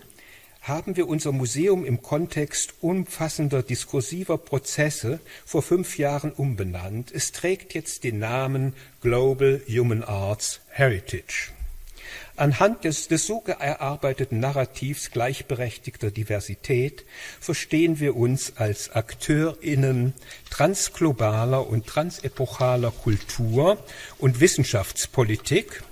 haben 0.69 0.97
wir 0.97 1.09
unser 1.09 1.33
Museum 1.33 1.85
im 1.85 2.03
Kontext 2.03 2.75
umfassender 2.81 3.62
diskursiver 3.62 4.39
Prozesse 4.39 5.19
vor 5.45 5.62
fünf 5.62 5.99
Jahren 5.99 6.31
umbenannt. 6.31 7.11
Es 7.11 7.33
trägt 7.33 7.75
jetzt 7.75 8.05
den 8.05 8.19
Namen 8.19 8.75
Global 9.01 9.62
Human 9.66 10.05
Arts 10.05 10.61
Heritage. 10.69 11.51
Anhand 12.37 12.85
des, 12.85 13.09
des 13.09 13.27
so 13.27 13.43
erarbeiteten 13.47 14.39
Narrativs 14.39 15.11
gleichberechtigter 15.11 16.12
Diversität 16.12 17.05
verstehen 17.41 17.99
wir 17.99 18.14
uns 18.14 18.57
als 18.57 18.91
AkteurInnen 18.91 20.12
transglobaler 20.49 21.66
und 21.66 21.87
transepochaler 21.87 22.93
Kultur 22.93 23.83
und 24.19 24.41
Wissenschaftspolitik 24.41 25.83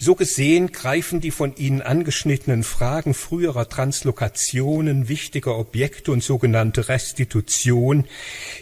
so 0.00 0.14
gesehen 0.14 0.70
greifen 0.70 1.20
die 1.20 1.32
von 1.32 1.56
Ihnen 1.56 1.82
angeschnittenen 1.82 2.62
Fragen 2.62 3.14
früherer 3.14 3.68
Translokationen 3.68 5.08
wichtiger 5.08 5.58
Objekte 5.58 6.12
und 6.12 6.22
sogenannte 6.22 6.88
Restitution 6.88 8.06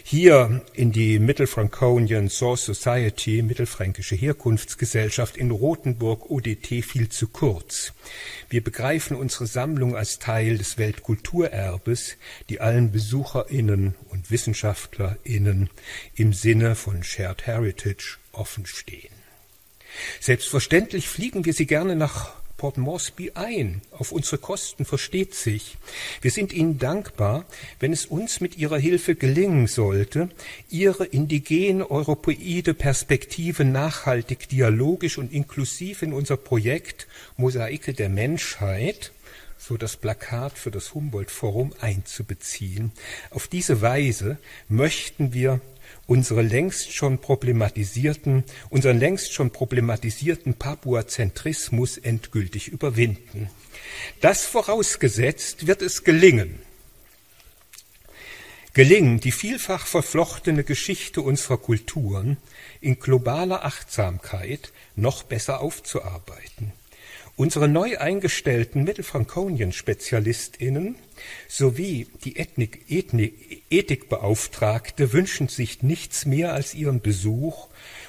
hier 0.03 0.63
in 0.73 0.91
die 0.91 1.19
Mittelfranconian 1.19 2.29
Source 2.29 2.65
Society, 2.65 3.43
Mittelfränkische 3.43 4.15
Herkunftsgesellschaft 4.15 5.37
in 5.37 5.51
Rothenburg 5.51 6.31
ODT 6.31 6.83
viel 6.83 7.09
zu 7.09 7.27
kurz. 7.27 7.93
Wir 8.49 8.63
begreifen 8.63 9.15
unsere 9.15 9.45
Sammlung 9.45 9.95
als 9.95 10.17
Teil 10.17 10.57
des 10.57 10.79
Weltkulturerbes, 10.79 12.17
die 12.49 12.61
allen 12.61 12.91
BesucherInnen 12.91 13.93
und 14.09 14.31
WissenschaftlerInnen 14.31 15.69
im 16.15 16.33
Sinne 16.33 16.73
von 16.73 17.03
Shared 17.03 17.45
Heritage 17.45 18.17
offen 18.31 18.65
stehen. 18.65 19.16
Selbstverständlich 20.19 21.07
fliegen 21.07 21.45
wir 21.45 21.53
Sie 21.53 21.65
gerne 21.65 21.95
nach 21.95 22.31
Port 22.57 22.77
Moresby 22.77 23.33
ein. 23.35 23.81
Auf 23.91 24.11
unsere 24.11 24.39
Kosten 24.39 24.83
versteht 24.83 25.35
sich. 25.35 25.77
Wir 26.21 26.31
sind 26.31 26.51
Ihnen 26.53 26.79
dankbar, 26.79 27.45
wenn 27.79 27.93
es 27.93 28.07
uns 28.07 28.41
mit 28.41 28.57
Ihrer 28.57 28.79
Hilfe 28.79 29.13
gelingen 29.13 29.67
sollte, 29.67 30.29
Ihre 30.69 31.05
indigene 31.05 31.89
europäide 31.89 32.73
Perspektive 32.73 33.63
nachhaltig, 33.63 34.49
dialogisch 34.49 35.19
und 35.19 35.31
inklusiv 35.31 36.01
in 36.01 36.13
unser 36.13 36.35
Projekt 36.35 37.07
Mosaike 37.37 37.93
der 37.93 38.09
Menschheit 38.09 39.11
so 39.59 39.77
das 39.77 39.97
Plakat 39.97 40.57
für 40.57 40.71
das 40.71 40.93
Humboldt 40.93 41.31
Forum 41.31 41.73
einzubeziehen. 41.81 42.91
Auf 43.31 43.47
diese 43.47 43.81
Weise 43.81 44.37
möchten 44.69 45.33
wir 45.33 45.61
unsere 46.07 46.41
längst 46.41 46.93
schon 46.93 47.19
problematisierten, 47.19 48.45
unseren 48.69 48.97
längst 48.97 49.33
schon 49.33 49.51
problematisierten 49.51 50.55
Papuazentrismus 50.55 51.97
endgültig 51.97 52.69
überwinden. 52.69 53.49
Das 54.21 54.45
vorausgesetzt 54.45 55.67
wird 55.67 55.81
es 55.81 56.03
gelingen, 56.03 56.59
gelingen, 58.73 59.19
die 59.19 59.31
vielfach 59.31 59.85
verflochtene 59.85 60.63
Geschichte 60.63 61.21
unserer 61.21 61.57
Kulturen 61.57 62.37
in 62.79 62.99
globaler 62.99 63.65
Achtsamkeit 63.65 64.71
noch 64.95 65.23
besser 65.23 65.61
aufzuarbeiten. 65.61 66.73
Unsere 67.37 67.67
neu 67.67 67.97
eingestellten 67.99 68.83
Mittelfrankonien-SpezialistInnen 68.83 70.95
sowie 71.47 72.07
die 72.23 72.37
Ethnik, 72.37 72.89
Ethnik, 72.89 73.61
Ethikbeauftragte 73.69 75.13
wünschen 75.13 75.47
sich 75.47 75.83
nichts 75.83 76.25
mehr 76.25 76.53
als 76.53 76.73
ihren 76.73 76.99
Besuch 76.99 77.67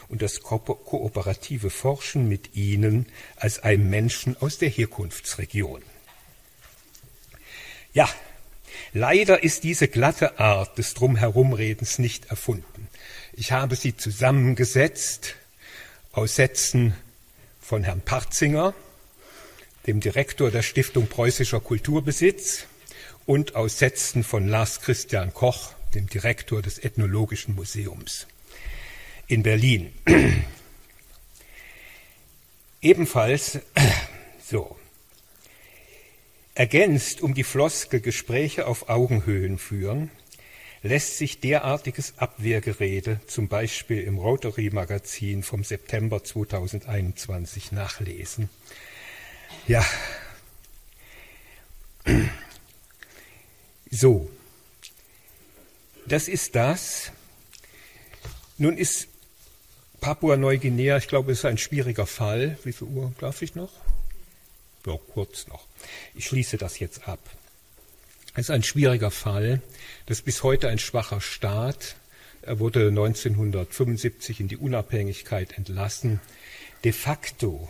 und 0.09 0.23
das 0.23 0.41
ko 0.41 0.59
kooperative 0.59 1.69
Forschen 1.69 2.27
mit 2.27 2.57
ihnen 2.57 3.05
als 3.37 3.63
einem 3.63 3.91
Menschen 3.91 4.35
aus 4.41 4.57
der 4.57 4.71
Herkunftsregion. 4.71 5.83
Ja, 7.93 8.09
leider 8.95 9.43
ist 9.43 9.63
diese 9.63 9.89
glatte 9.89 10.41
Art 10.41 10.79
des 10.79 10.95
Drumherumredens 10.95 11.99
nicht 11.99 12.31
erfunden. 12.31 12.89
Ich 13.35 13.53
habe 13.53 13.77
sie 13.77 13.95
zusammengesetzt 13.95 15.35
aus 16.13 16.37
Sätzen 16.37 16.95
von 17.61 17.85
Herrn 17.85 18.01
Parzinger, 18.01 18.73
dem 19.89 19.99
Direktor 19.99 20.53
der 20.53 20.63
Stiftung 20.63 21.09
Preußischer 21.09 21.59
Kulturbesitz, 21.59 22.67
und 23.29 23.57
aus 23.57 23.79
Sätzen 23.79 24.25
von 24.25 24.49
Lars 24.49 24.81
Christian 24.81 25.35
Koch, 25.35 25.75
dem 25.95 26.09
Direktor 26.09 26.63
des 26.63 26.79
Ethnologischen 26.79 27.55
Museums 27.55 28.27
in 29.27 29.43
Berlin. 29.43 29.93
Ebenfalls 32.81 33.61
so 34.43 34.79
ergänzt 36.55 37.21
um 37.21 37.35
die 37.35 37.45
Floskel 37.45 38.01
Gespräche 38.01 38.67
auf 38.67 38.89
Augenhöhen 38.89 39.59
führen, 39.59 40.11
lässt 40.83 41.19
sich 41.19 41.41
derartiges 41.41 42.15
Abwehrgerede 42.17 43.21
zum 43.27 43.49
Beispiel 43.49 44.03
im 44.05 44.17
Rotary 44.17 44.71
Magazin 44.71 45.43
vom 45.43 45.65
September 45.65 46.25
2021 46.25 47.73
nachlesen. 47.73 48.49
Ja. 49.67 49.85
So. 53.91 54.31
Das 56.07 56.29
ist 56.29 56.55
das. 56.55 57.13
Nun 58.57 58.77
ist 58.77 59.09
Papua-Neuguinea, 60.01 60.97
ich 60.97 61.09
glaube, 61.09 61.33
es 61.33 61.39
ist 61.39 61.45
ein 61.45 61.59
schwieriger 61.59 62.07
Fall. 62.07 62.59
Wie 62.65 62.73
viel 62.73 62.89
Uhr 62.89 63.13
darf 63.19 63.43
ich 63.43 63.55
noch? 63.55 63.73
Ja, 64.87 64.97
kurz 65.13 65.49
noch. 65.49 65.67
Ich 66.15 66.27
schließe 66.27 66.57
das 66.57 66.79
jetzt 66.79 67.09
ab. 67.09 67.19
Es 68.35 68.47
ist 68.47 68.51
ein 68.51 68.63
schwieriger 68.63 69.11
Fall. 69.11 69.61
Das 70.07 70.19
ist 70.19 70.25
bis 70.25 70.43
heute 70.43 70.69
ein 70.69 70.79
schwacher 70.79 71.21
Staat. 71.21 71.97
Er 72.43 72.59
wurde 72.61 72.89
1975 72.89 74.41
in 74.41 74.49
die 74.49 74.57
Unabhängigkeit 74.57 75.59
entlassen. 75.59 76.21
De 76.85 76.93
facto 76.93 77.69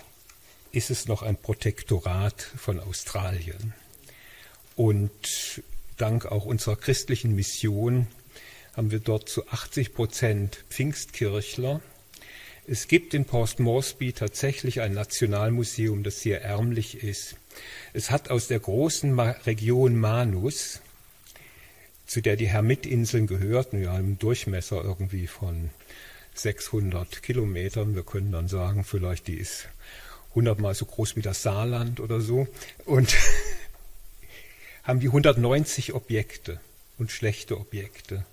ist 0.72 0.90
es 0.90 1.06
noch 1.06 1.22
ein 1.22 1.36
Protektorat 1.36 2.42
von 2.42 2.80
Australien. 2.80 3.74
Und 4.76 5.62
dank 5.96 6.26
auch 6.26 6.44
unserer 6.44 6.76
christlichen 6.76 7.34
Mission 7.34 8.06
haben 8.76 8.90
wir 8.90 9.00
dort 9.00 9.28
zu 9.28 9.48
80 9.48 9.94
Prozent 9.94 10.64
Pfingstkirchler. 10.70 11.80
Es 12.66 12.86
gibt 12.86 13.14
in 13.14 13.24
Port 13.24 13.58
Moresby 13.58 14.12
tatsächlich 14.12 14.80
ein 14.80 14.92
Nationalmuseum, 14.92 16.02
das 16.04 16.20
sehr 16.20 16.42
ärmlich 16.42 17.02
ist. 17.02 17.34
Es 17.92 18.10
hat 18.10 18.30
aus 18.30 18.46
der 18.46 18.60
großen 18.60 19.18
Region 19.18 19.96
Manus, 19.96 20.80
zu 22.06 22.20
der 22.20 22.36
die 22.36 22.48
Hermitinseln 22.48 23.26
gehörten, 23.26 23.82
ja, 23.82 23.98
im 23.98 24.18
Durchmesser 24.18 24.84
irgendwie 24.84 25.26
von 25.26 25.70
600 26.34 27.22
Kilometern, 27.22 27.96
wir 27.96 28.04
können 28.04 28.30
dann 28.30 28.48
sagen, 28.48 28.84
vielleicht 28.84 29.26
die 29.26 29.38
ist 29.38 29.68
hundertmal 30.34 30.74
so 30.74 30.84
groß 30.84 31.16
wie 31.16 31.22
das 31.22 31.42
Saarland 31.42 32.00
oder 32.00 32.20
so. 32.20 32.48
Und 32.84 33.16
haben 34.82 35.00
die 35.00 35.08
190 35.08 35.94
Objekte 35.94 36.60
und 36.98 37.10
schlechte 37.10 37.58
Objekte. 37.58 38.24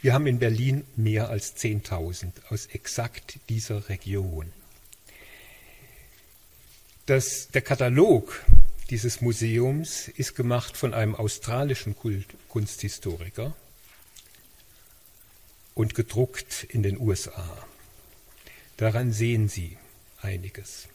Wir 0.00 0.12
haben 0.12 0.26
in 0.26 0.38
Berlin 0.38 0.84
mehr 0.96 1.30
als 1.30 1.56
10.000 1.56 2.32
aus 2.50 2.66
exakt 2.66 3.38
dieser 3.48 3.88
Region. 3.88 4.52
Das, 7.06 7.48
der 7.48 7.62
Katalog 7.62 8.44
dieses 8.90 9.20
Museums 9.20 10.08
ist 10.08 10.34
gemacht 10.34 10.76
von 10.76 10.94
einem 10.94 11.14
australischen 11.14 11.96
Kult 11.96 12.26
Kunsthistoriker 12.48 13.54
und 15.74 15.94
gedruckt 15.94 16.64
in 16.64 16.82
den 16.82 16.98
USA. 16.98 17.66
Daran 18.76 19.12
sehen 19.12 19.48
Sie 19.48 19.76
einiges. 20.20 20.88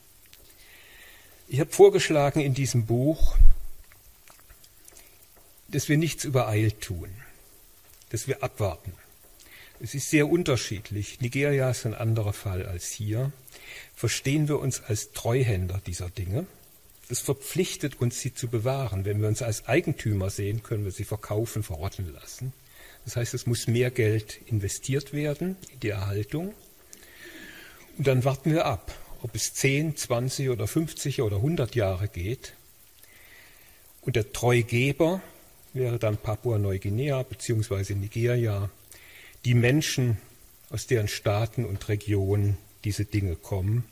Ich 1.52 1.60
habe 1.60 1.70
vorgeschlagen 1.70 2.40
in 2.40 2.54
diesem 2.54 2.86
Buch, 2.86 3.36
dass 5.68 5.90
wir 5.90 5.98
nichts 5.98 6.24
übereilt 6.24 6.80
tun, 6.80 7.10
dass 8.08 8.26
wir 8.30 8.42
abwarten. 8.42 8.94
Es 9.82 9.94
ist 9.94 10.10
sehr 10.10 10.30
unterschiedlich. 10.30 11.20
Nigeria 11.20 11.70
ist 11.70 11.86
ein 11.86 11.94
anderer 11.94 12.32
Fall 12.32 12.66
als 12.66 12.92
hier. 12.92 13.34
Verstehen 13.94 14.48
wir 14.48 14.60
uns 14.60 14.82
als 14.82 15.12
Treuhänder 15.12 15.82
dieser 15.86 16.10
Dinge? 16.10 16.48
das 17.10 17.20
verpflichtet 17.20 18.00
uns, 18.00 18.22
sie 18.22 18.34
zu 18.34 18.48
bewahren. 18.48 19.04
Wenn 19.04 19.20
wir 19.20 19.28
uns 19.28 19.42
als 19.42 19.68
Eigentümer 19.68 20.30
sehen, 20.30 20.64
können 20.64 20.86
wir 20.86 20.94
sie 20.94 21.04
verkaufen, 21.04 21.62
verrotten 21.62 22.14
lassen. 22.14 22.54
Das 23.04 23.18
heißt, 23.18 23.34
es 23.34 23.46
muss 23.46 23.68
mehr 23.68 23.92
Geld 23.92 24.40
investiert 24.46 25.12
werden 25.12 25.58
in 25.74 25.80
die 25.82 25.90
Erhaltung. 25.90 26.54
Und 27.98 28.08
dann 28.08 28.24
warten 28.24 28.54
wir 28.54 28.66
ab, 28.66 28.96
ob 29.24 29.36
es 29.36 29.54
10, 29.54 29.98
20 29.98 30.50
oder 30.50 30.68
50 30.68 31.22
oder 31.22 31.38
100 31.38 31.76
Jahre 31.76 32.08
geht. 32.08 32.54
Und 34.02 34.16
der 34.16 34.32
Treugeber 34.34 35.22
wäre 35.74 36.00
dann 36.00 36.18
Papua-Neuguinea 36.18 37.24
bzw. 37.24 37.94
Nigeria, 37.94 38.70
die 39.46 39.54
Menschen, 39.54 40.18
aus 40.70 40.88
deren 40.88 41.08
Staaten 41.08 41.66
und 41.66 41.88
Regionen 41.90 42.58
diese 42.84 43.06
Dinge 43.06 43.36
kommen. 43.36 43.84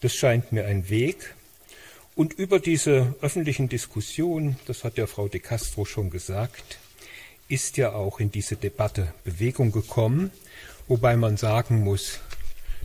Das 0.00 0.14
scheint 0.14 0.52
mir 0.52 0.66
ein 0.66 0.90
Weg. 0.90 1.34
Und 2.14 2.32
über 2.32 2.58
diese 2.58 3.14
öffentlichen 3.20 3.68
Diskussionen, 3.68 4.56
das 4.66 4.84
hat 4.84 4.98
ja 4.98 5.06
Frau 5.06 5.28
de 5.28 5.40
Castro 5.40 5.84
schon 5.84 6.10
gesagt, 6.10 6.78
ist 7.48 7.76
ja 7.76 7.92
auch 7.92 8.20
in 8.20 8.30
diese 8.30 8.56
Debatte 8.56 9.14
Bewegung 9.24 9.72
gekommen, 9.72 10.30
wobei 10.88 11.16
man 11.16 11.36
sagen 11.36 11.80
muss, 11.80 12.20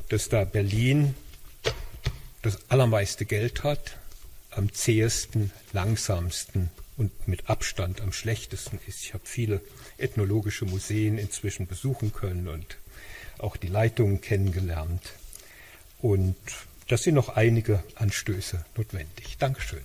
dass 0.10 0.30
da 0.30 0.44
Berlin 0.44 1.16
das 2.46 2.60
allermeiste 2.70 3.26
Geld 3.26 3.64
hat, 3.64 3.98
am 4.52 4.72
zähesten, 4.72 5.52
langsamsten 5.74 6.70
und 6.96 7.28
mit 7.28 7.50
Abstand 7.50 8.02
am 8.02 8.14
schlechtesten 8.14 8.80
ist. 8.86 9.02
Ich 9.02 9.14
habe 9.16 9.26
viele 9.26 9.62
ethnologische 9.98 10.66
Museen 10.66 11.18
inzwischen 11.18 11.66
besuchen 11.66 12.14
können 12.14 12.48
und 12.48 12.78
auch 13.40 13.58
die 13.58 13.68
Leitungen 13.68 14.22
kennengelernt. 14.22 15.02
Und 16.00 16.36
da 16.88 16.98
sind 16.98 17.16
noch 17.16 17.30
einige 17.30 17.84
Anstöße 17.96 18.64
notwendig. 18.78 19.38
Dankeschön. 19.40 19.84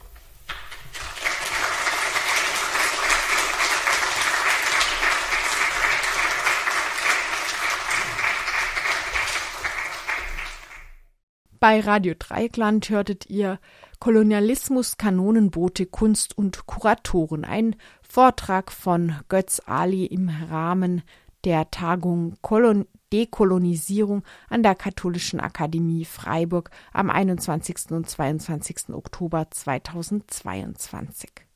Bei 11.60 11.80
Radio 11.80 12.14
Dreieckland 12.18 12.88
hörtet 12.88 13.28
ihr 13.28 13.58
Kolonialismus, 13.98 14.96
Kanonenboote, 14.96 15.84
Kunst 15.84 16.38
und 16.38 16.64
Kuratoren. 16.64 17.44
Ein 17.44 17.76
Vortrag 18.00 18.72
von 18.72 19.16
Götz 19.28 19.60
Ali 19.66 20.06
im 20.06 20.30
Rahmen 20.30 21.02
der 21.44 21.70
Tagung 21.70 22.36
Kolon 22.40 22.86
Dekolonisierung 23.12 24.22
an 24.48 24.62
der 24.62 24.74
Katholischen 24.74 25.38
Akademie 25.38 26.06
Freiburg 26.06 26.70
am 26.94 27.10
21. 27.10 27.90
und 27.90 28.08
22. 28.08 28.94
Oktober 28.94 29.50
2022. 29.50 31.49